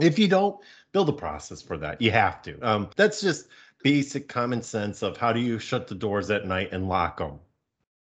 If 0.00 0.18
you 0.18 0.28
don't, 0.28 0.59
build 0.92 1.09
a 1.09 1.12
process 1.12 1.61
for 1.61 1.76
that. 1.78 2.00
You 2.00 2.11
have 2.11 2.42
to. 2.42 2.59
Um, 2.61 2.90
that's 2.96 3.20
just 3.20 3.48
basic 3.83 4.28
common 4.28 4.62
sense 4.62 5.02
of 5.02 5.16
how 5.16 5.33
do 5.33 5.40
you 5.40 5.59
shut 5.59 5.88
the 5.88 5.94
doors 5.94 6.31
at 6.31 6.46
night 6.46 6.70
and 6.72 6.88
lock 6.88 7.18
them. 7.18 7.38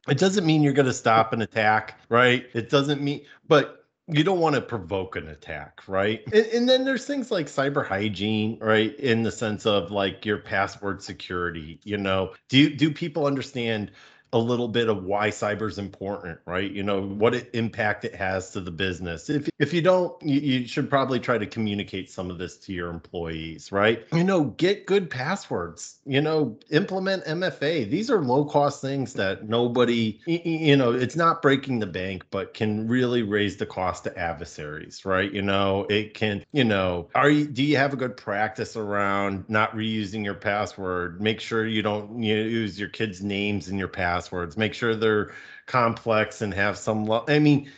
It 0.08 0.18
doesn't 0.18 0.46
mean 0.46 0.62
you're 0.62 0.72
going 0.72 0.86
to 0.86 0.92
stop 0.92 1.32
an 1.32 1.42
attack, 1.42 2.00
right? 2.08 2.46
It 2.54 2.70
doesn't 2.70 3.02
mean, 3.02 3.22
but 3.46 3.84
you 4.06 4.24
don't 4.24 4.40
want 4.40 4.54
to 4.54 4.60
provoke 4.60 5.16
an 5.16 5.28
attack, 5.28 5.82
right? 5.86 6.22
And, 6.32 6.46
and, 6.46 6.68
then 6.68 6.84
there's 6.84 7.04
things 7.04 7.30
like 7.30 7.46
cyber 7.46 7.86
hygiene, 7.86 8.58
right? 8.60 8.98
In 8.98 9.22
the 9.22 9.30
sense 9.30 9.66
of 9.66 9.90
like 9.90 10.26
your 10.26 10.38
password 10.38 11.02
security, 11.02 11.80
you 11.84 11.96
know, 11.96 12.32
do 12.48 12.74
do 12.74 12.90
people 12.90 13.26
understand 13.26 13.92
a 14.32 14.38
little 14.38 14.68
bit 14.68 14.88
of 14.88 15.04
why 15.04 15.28
cyber 15.28 15.68
is 15.68 15.78
important, 15.78 16.38
right? 16.46 16.70
You 16.70 16.82
know, 16.82 17.02
what 17.02 17.34
it, 17.34 17.50
impact 17.52 18.04
it 18.04 18.14
has 18.14 18.50
to 18.52 18.60
the 18.60 18.70
business. 18.70 19.28
If, 19.28 19.48
if 19.58 19.72
you 19.72 19.82
don't, 19.82 20.20
you, 20.22 20.40
you 20.40 20.66
should 20.66 20.88
probably 20.88 21.18
try 21.18 21.36
to 21.38 21.46
communicate 21.46 22.10
some 22.10 22.30
of 22.30 22.38
this 22.38 22.56
to 22.58 22.72
your 22.72 22.90
employees, 22.90 23.72
right? 23.72 24.06
You 24.12 24.22
know, 24.22 24.44
get 24.44 24.86
good 24.86 25.10
passwords, 25.10 25.98
you 26.06 26.20
know, 26.20 26.58
implement 26.70 27.24
MFA. 27.24 27.90
These 27.90 28.10
are 28.10 28.22
low 28.22 28.44
cost 28.44 28.80
things 28.80 29.14
that 29.14 29.48
nobody, 29.48 30.20
you 30.26 30.76
know, 30.76 30.92
it's 30.92 31.16
not 31.16 31.42
breaking 31.42 31.80
the 31.80 31.86
bank, 31.86 32.24
but 32.30 32.54
can 32.54 32.86
really 32.86 33.22
raise 33.22 33.56
the 33.56 33.66
cost 33.66 34.04
to 34.04 34.16
adversaries, 34.16 35.04
right? 35.04 35.32
You 35.32 35.42
know, 35.42 35.86
it 35.90 36.14
can, 36.14 36.44
you 36.52 36.64
know, 36.64 37.08
are 37.14 37.30
you, 37.30 37.46
do 37.46 37.64
you 37.64 37.76
have 37.76 37.92
a 37.92 37.96
good 37.96 38.16
practice 38.16 38.76
around 38.76 39.44
not 39.48 39.74
reusing 39.74 40.24
your 40.24 40.34
password? 40.34 41.20
Make 41.20 41.40
sure 41.40 41.66
you 41.66 41.82
don't 41.82 42.22
use 42.22 42.78
your 42.78 42.88
kids' 42.88 43.22
names 43.22 43.68
in 43.68 43.76
your 43.76 43.88
password 43.88 44.19
passwords. 44.20 44.56
Make 44.56 44.74
sure 44.74 44.94
they're 44.94 45.32
complex 45.66 46.42
and 46.42 46.52
have 46.54 46.76
some. 46.76 47.04
Lo- 47.04 47.24
I 47.28 47.38
mean, 47.38 47.70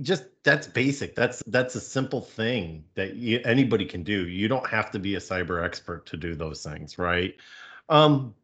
just 0.00 0.24
that's 0.42 0.66
basic. 0.66 1.14
That's 1.14 1.42
that's 1.46 1.74
a 1.74 1.80
simple 1.80 2.20
thing 2.20 2.84
that 2.94 3.14
you, 3.14 3.40
anybody 3.44 3.84
can 3.84 4.02
do. 4.02 4.26
You 4.28 4.48
don't 4.48 4.68
have 4.68 4.90
to 4.92 4.98
be 4.98 5.14
a 5.14 5.20
cyber 5.20 5.64
expert 5.64 6.06
to 6.06 6.16
do 6.16 6.34
those 6.34 6.62
things, 6.62 6.98
right? 6.98 7.34
Um, 7.88 8.34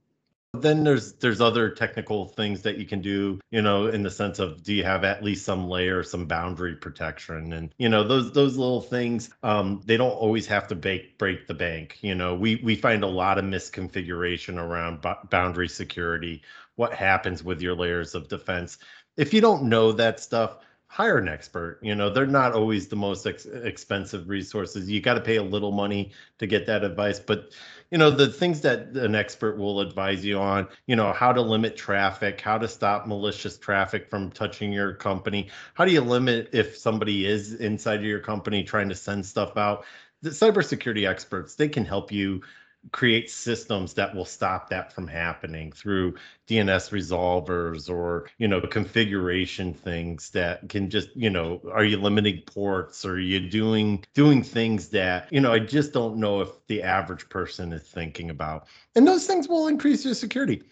then 0.55 0.83
there's 0.83 1.13
there's 1.15 1.41
other 1.41 1.69
technical 1.69 2.27
things 2.27 2.63
that 2.63 2.79
you 2.79 2.87
can 2.87 3.03
do 3.03 3.39
you 3.51 3.61
know 3.61 3.87
in 3.87 4.03
the 4.03 4.11
sense 4.11 4.39
of 4.39 4.63
do 4.63 4.73
you 4.73 4.83
have 4.83 5.05
at 5.05 5.23
least 5.23 5.45
some 5.45 5.69
layer 5.69 6.03
some 6.03 6.25
boundary 6.25 6.75
protection 6.75 7.53
and 7.53 7.75
you 7.77 7.89
know 7.89 8.03
those 8.03 8.33
those 8.33 8.57
little 8.57 8.81
things 8.81 9.29
um, 9.43 9.83
they 9.85 9.99
don't 9.99 10.13
always 10.13 10.47
have 10.47 10.67
to 10.67 10.75
break 10.75 11.19
break 11.19 11.47
the 11.47 11.55
bank 11.55 11.99
you 12.01 12.15
know 12.15 12.35
we 12.35 12.57
we 12.65 12.75
find 12.75 13.05
a 13.05 13.07
lot 13.07 13.39
of 13.39 13.45
misconfiguration 13.45 14.59
around 14.59 15.05
boundary 15.29 15.69
security 15.69 16.43
what 16.79 16.95
happens 16.95 17.45
with 17.45 17.61
your 17.61 17.75
layers 17.75 18.14
of 18.14 18.29
defense. 18.29 18.79
If 19.17 19.35
you 19.35 19.41
don't 19.41 19.64
know 19.64 19.93
that 19.93 20.21
stuff 20.21 20.59
hire 20.88 21.19
an 21.19 21.29
expert. 21.29 21.79
You 21.83 21.95
know 21.95 22.09
they're 22.09 22.27
not 22.27 22.55
always 22.55 22.88
the 22.88 22.97
most 22.97 23.27
ex- 23.27 23.45
expensive 23.45 24.29
resources. 24.29 24.88
You 24.91 25.01
got 25.01 25.14
to 25.14 25.21
pay 25.21 25.37
a 25.37 25.43
little 25.43 25.71
money 25.71 26.12
to 26.38 26.47
get 26.47 26.67
that 26.67 26.83
advice 26.83 27.21
but 27.21 27.53
you 27.91 27.99
know 27.99 28.11
the 28.11 28.29
things 28.29 28.61
that 28.62 28.88
an 28.97 29.14
expert 29.14 29.59
will 29.59 29.81
advise 29.81 30.25
you 30.25 30.38
on 30.38 30.67
you 30.87 30.97
know 30.97 31.12
how 31.12 31.33
to 31.33 31.41
limit 31.41 31.77
traffic 31.77 32.41
how 32.41 32.59
to 32.59 32.69
stop 32.69 33.07
malicious 33.07 33.59
traffic 33.59 34.09
from 34.09 34.31
touching 34.31 34.73
your 34.73 34.95
company 34.95 35.49
how 35.75 35.85
do 35.85 35.93
you 35.93 36.01
limit 36.01 36.51
if 36.53 36.77
somebody 36.77 37.27
is 37.27 37.55
inside 37.55 38.01
of 38.01 38.07
your 38.07 38.21
company 38.21 38.64
trying 38.64 38.88
to 38.88 38.95
send 38.95 39.25
stuff 39.25 39.57
out? 39.57 39.85
The 40.23 40.31
cybersecurity 40.31 41.09
experts 41.09 41.55
they 41.55 41.69
can 41.69 41.85
help 41.85 42.11
you 42.11 42.43
create 42.92 43.31
systems 43.31 43.94
that 43.94 44.14
will 44.14 44.24
stop 44.24 44.68
that 44.70 44.92
from 44.92 45.07
happening 45.07 45.72
through 45.72 46.14
DNS 46.46 46.90
resolvers 46.90 47.90
or 47.90 48.29
you 48.38 48.48
know 48.48 48.61
configuration 48.61 49.74
things 49.74 50.31
that 50.31 50.68
can 50.68 50.88
just 50.90 51.14
you 51.14 51.31
know 51.31 51.61
are 51.72 51.85
you 51.85 51.98
limiting 51.98 52.42
ports? 52.46 53.05
Or 53.05 53.12
are 53.12 53.18
you 53.18 53.40
doing 53.48 54.05
doing 54.14 54.42
things 54.42 54.88
that 54.90 55.33
you 55.33 55.40
know 55.40 55.53
I 55.53 55.59
just 55.59 55.92
don't 55.92 56.16
know 56.16 56.40
if 56.40 56.48
the 56.66 56.83
average 56.83 57.29
person 57.29 57.72
is 57.72 57.83
thinking 57.83 58.31
about. 58.31 58.66
And 58.94 59.07
those 59.07 59.27
things 59.27 59.48
will 59.48 59.68
increase 59.68 60.05
your 60.05 60.14
security 60.14 60.62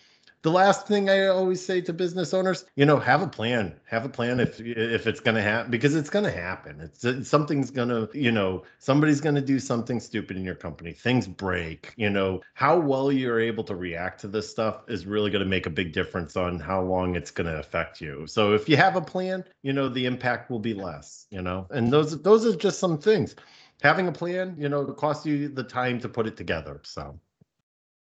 the 0.46 0.52
last 0.52 0.86
thing 0.86 1.10
I 1.10 1.26
always 1.26 1.60
say 1.60 1.80
to 1.80 1.92
business 1.92 2.32
owners, 2.32 2.66
you 2.76 2.86
know, 2.86 3.00
have 3.00 3.20
a 3.20 3.26
plan. 3.26 3.74
Have 3.86 4.04
a 4.04 4.08
plan 4.08 4.38
if 4.38 4.60
if 4.60 5.08
it's 5.08 5.18
going 5.18 5.34
to 5.34 5.42
happen 5.42 5.72
because 5.72 5.96
it's 5.96 6.08
going 6.08 6.24
to 6.24 6.30
happen. 6.30 6.80
It's, 6.80 7.04
it's 7.04 7.28
something's 7.28 7.72
going 7.72 7.88
to, 7.88 8.08
you 8.14 8.30
know, 8.30 8.62
somebody's 8.78 9.20
going 9.20 9.34
to 9.34 9.40
do 9.40 9.58
something 9.58 9.98
stupid 9.98 10.36
in 10.36 10.44
your 10.44 10.54
company. 10.54 10.92
Things 10.92 11.26
break. 11.26 11.92
You 11.96 12.10
know, 12.10 12.42
how 12.54 12.78
well 12.78 13.10
you're 13.10 13.40
able 13.40 13.64
to 13.64 13.74
react 13.74 14.20
to 14.20 14.28
this 14.28 14.48
stuff 14.48 14.84
is 14.86 15.04
really 15.04 15.32
going 15.32 15.42
to 15.42 15.50
make 15.50 15.66
a 15.66 15.70
big 15.70 15.92
difference 15.92 16.36
on 16.36 16.60
how 16.60 16.80
long 16.80 17.16
it's 17.16 17.32
going 17.32 17.48
to 17.48 17.58
affect 17.58 18.00
you. 18.00 18.28
So 18.28 18.54
if 18.54 18.68
you 18.68 18.76
have 18.76 18.94
a 18.94 19.00
plan, 19.00 19.42
you 19.62 19.72
know, 19.72 19.88
the 19.88 20.06
impact 20.06 20.48
will 20.48 20.60
be 20.60 20.74
less. 20.74 21.26
You 21.28 21.42
know, 21.42 21.66
and 21.70 21.92
those 21.92 22.22
those 22.22 22.46
are 22.46 22.54
just 22.54 22.78
some 22.78 22.98
things. 22.98 23.34
Having 23.82 24.06
a 24.06 24.12
plan, 24.12 24.54
you 24.56 24.68
know, 24.68 24.82
it 24.82 24.96
costs 24.96 25.26
you 25.26 25.48
the 25.48 25.64
time 25.64 25.98
to 26.02 26.08
put 26.08 26.28
it 26.28 26.36
together. 26.36 26.80
So. 26.84 27.18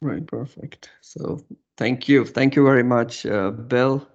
Right, 0.01 0.27
perfect. 0.27 0.89
So 0.99 1.39
thank 1.78 2.08
you. 2.08 2.26
Thank 2.26 2.56
you 2.56 2.64
very 2.64 2.84
much, 2.84 3.26
uh, 3.26 3.52
Bill. 3.52 4.08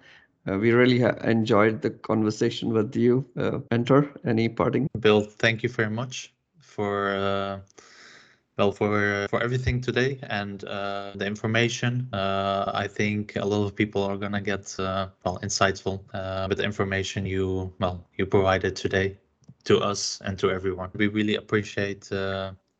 Uh, 0.48 0.58
we 0.58 0.72
really 0.72 1.02
enjoyed 1.24 1.82
the 1.82 1.90
conversation 1.90 2.72
with 2.72 2.94
you. 2.96 3.24
Uh, 3.36 3.58
Mentor, 3.70 4.10
any 4.24 4.48
parting? 4.48 4.88
Bill, 4.98 5.20
thank 5.20 5.62
you 5.62 5.68
very 5.68 5.90
much 5.90 6.32
for 6.58 7.10
uh, 7.10 7.58
well 8.56 8.72
for 8.72 9.26
for 9.28 9.42
everything 9.42 9.80
today 9.80 10.18
and 10.22 10.64
uh, 10.64 11.12
the 11.16 11.26
information. 11.26 12.08
Uh, 12.12 12.70
I 12.72 12.86
think 12.86 13.36
a 13.36 13.44
lot 13.44 13.64
of 13.66 13.74
people 13.74 14.02
are 14.02 14.16
gonna 14.16 14.40
get 14.40 14.74
uh, 14.78 15.08
well 15.24 15.38
insightful 15.42 16.00
with 16.48 16.58
the 16.58 16.64
information 16.64 17.26
you 17.26 17.72
well 17.78 18.06
you 18.16 18.24
provided 18.24 18.74
today 18.74 19.18
to 19.64 19.80
us 19.80 20.20
and 20.24 20.38
to 20.38 20.50
everyone. 20.50 20.90
We 20.94 21.08
really 21.08 21.34
appreciate 21.34 22.08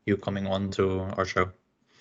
you 0.06 0.16
coming 0.16 0.46
on 0.46 0.70
to 0.70 1.00
our 1.18 1.26
show. 1.26 1.50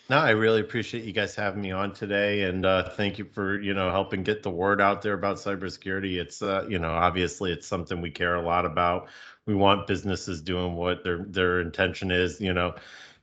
No, 0.09 0.17
I 0.19 0.29
really 0.31 0.61
appreciate 0.61 1.03
you 1.03 1.11
guys 1.11 1.35
having 1.35 1.61
me 1.61 1.71
on 1.71 1.93
today, 1.93 2.43
and 2.43 2.65
uh, 2.65 2.89
thank 2.91 3.17
you 3.17 3.25
for 3.25 3.59
you 3.59 3.73
know 3.73 3.91
helping 3.91 4.23
get 4.23 4.41
the 4.43 4.49
word 4.49 4.79
out 4.81 5.01
there 5.01 5.13
about 5.13 5.35
cybersecurity. 5.37 6.15
It's 6.17 6.41
uh, 6.41 6.65
you 6.69 6.79
know 6.79 6.91
obviously 6.91 7.51
it's 7.51 7.67
something 7.67 7.99
we 8.01 8.09
care 8.11 8.35
a 8.35 8.41
lot 8.41 8.65
about. 8.65 9.09
We 9.45 9.55
want 9.55 9.85
businesses 9.87 10.41
doing 10.41 10.75
what 10.75 11.03
their 11.03 11.25
their 11.25 11.59
intention 11.59 12.11
is. 12.11 12.39
You 12.39 12.53
know, 12.53 12.75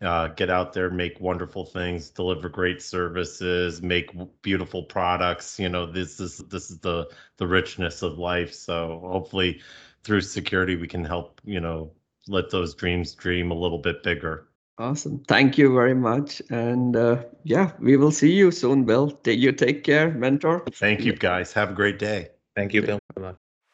uh, 0.02 0.28
get 0.28 0.50
out 0.50 0.74
there, 0.74 0.90
make 0.90 1.20
wonderful 1.20 1.64
things, 1.64 2.10
deliver 2.10 2.48
great 2.50 2.82
services, 2.82 3.80
make 3.82 4.10
beautiful 4.42 4.82
products. 4.82 5.58
You 5.58 5.70
know, 5.70 5.86
this 5.86 6.20
is 6.20 6.38
this 6.48 6.70
is 6.70 6.80
the 6.80 7.10
the 7.38 7.46
richness 7.46 8.02
of 8.02 8.18
life. 8.18 8.52
So 8.52 9.00
hopefully, 9.06 9.60
through 10.02 10.20
security, 10.22 10.76
we 10.76 10.88
can 10.88 11.04
help 11.04 11.40
you 11.44 11.60
know 11.60 11.92
let 12.28 12.50
those 12.50 12.74
dreams 12.74 13.14
dream 13.14 13.50
a 13.50 13.54
little 13.54 13.78
bit 13.78 14.02
bigger. 14.02 14.48
Awesome. 14.78 15.22
Thank 15.28 15.56
you 15.56 15.72
very 15.72 15.94
much. 15.94 16.42
And 16.50 16.96
uh, 16.96 17.22
yeah, 17.44 17.72
we 17.78 17.96
will 17.96 18.10
see 18.10 18.32
you 18.32 18.50
soon, 18.50 18.84
Bill. 18.84 19.10
Take 19.10 19.38
You 19.38 19.52
take 19.52 19.84
care, 19.84 20.10
mentor. 20.10 20.64
Thank 20.72 21.04
you, 21.04 21.12
guys. 21.12 21.52
Have 21.52 21.70
a 21.70 21.74
great 21.74 21.98
day. 21.98 22.28
Thank 22.56 22.74
you, 22.74 22.82
Bill. 22.82 22.98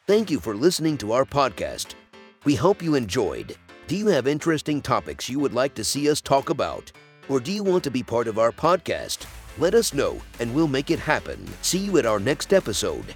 Thank 0.06 0.30
you 0.30 0.40
for 0.40 0.54
listening 0.54 0.98
to 0.98 1.12
our 1.12 1.24
podcast. 1.24 1.94
We 2.44 2.54
hope 2.54 2.82
you 2.82 2.94
enjoyed. 2.96 3.56
Do 3.86 3.96
you 3.96 4.08
have 4.08 4.26
interesting 4.26 4.82
topics 4.82 5.28
you 5.28 5.38
would 5.40 5.54
like 5.54 5.74
to 5.74 5.84
see 5.84 6.10
us 6.10 6.20
talk 6.20 6.50
about? 6.50 6.92
Or 7.28 7.40
do 7.40 7.52
you 7.52 7.62
want 7.62 7.84
to 7.84 7.90
be 7.90 8.02
part 8.02 8.28
of 8.28 8.38
our 8.38 8.52
podcast? 8.52 9.26
Let 9.58 9.74
us 9.74 9.94
know 9.94 10.20
and 10.38 10.54
we'll 10.54 10.68
make 10.68 10.90
it 10.90 10.98
happen. 10.98 11.46
See 11.62 11.78
you 11.78 11.98
at 11.98 12.06
our 12.06 12.20
next 12.20 12.52
episode. 12.52 13.14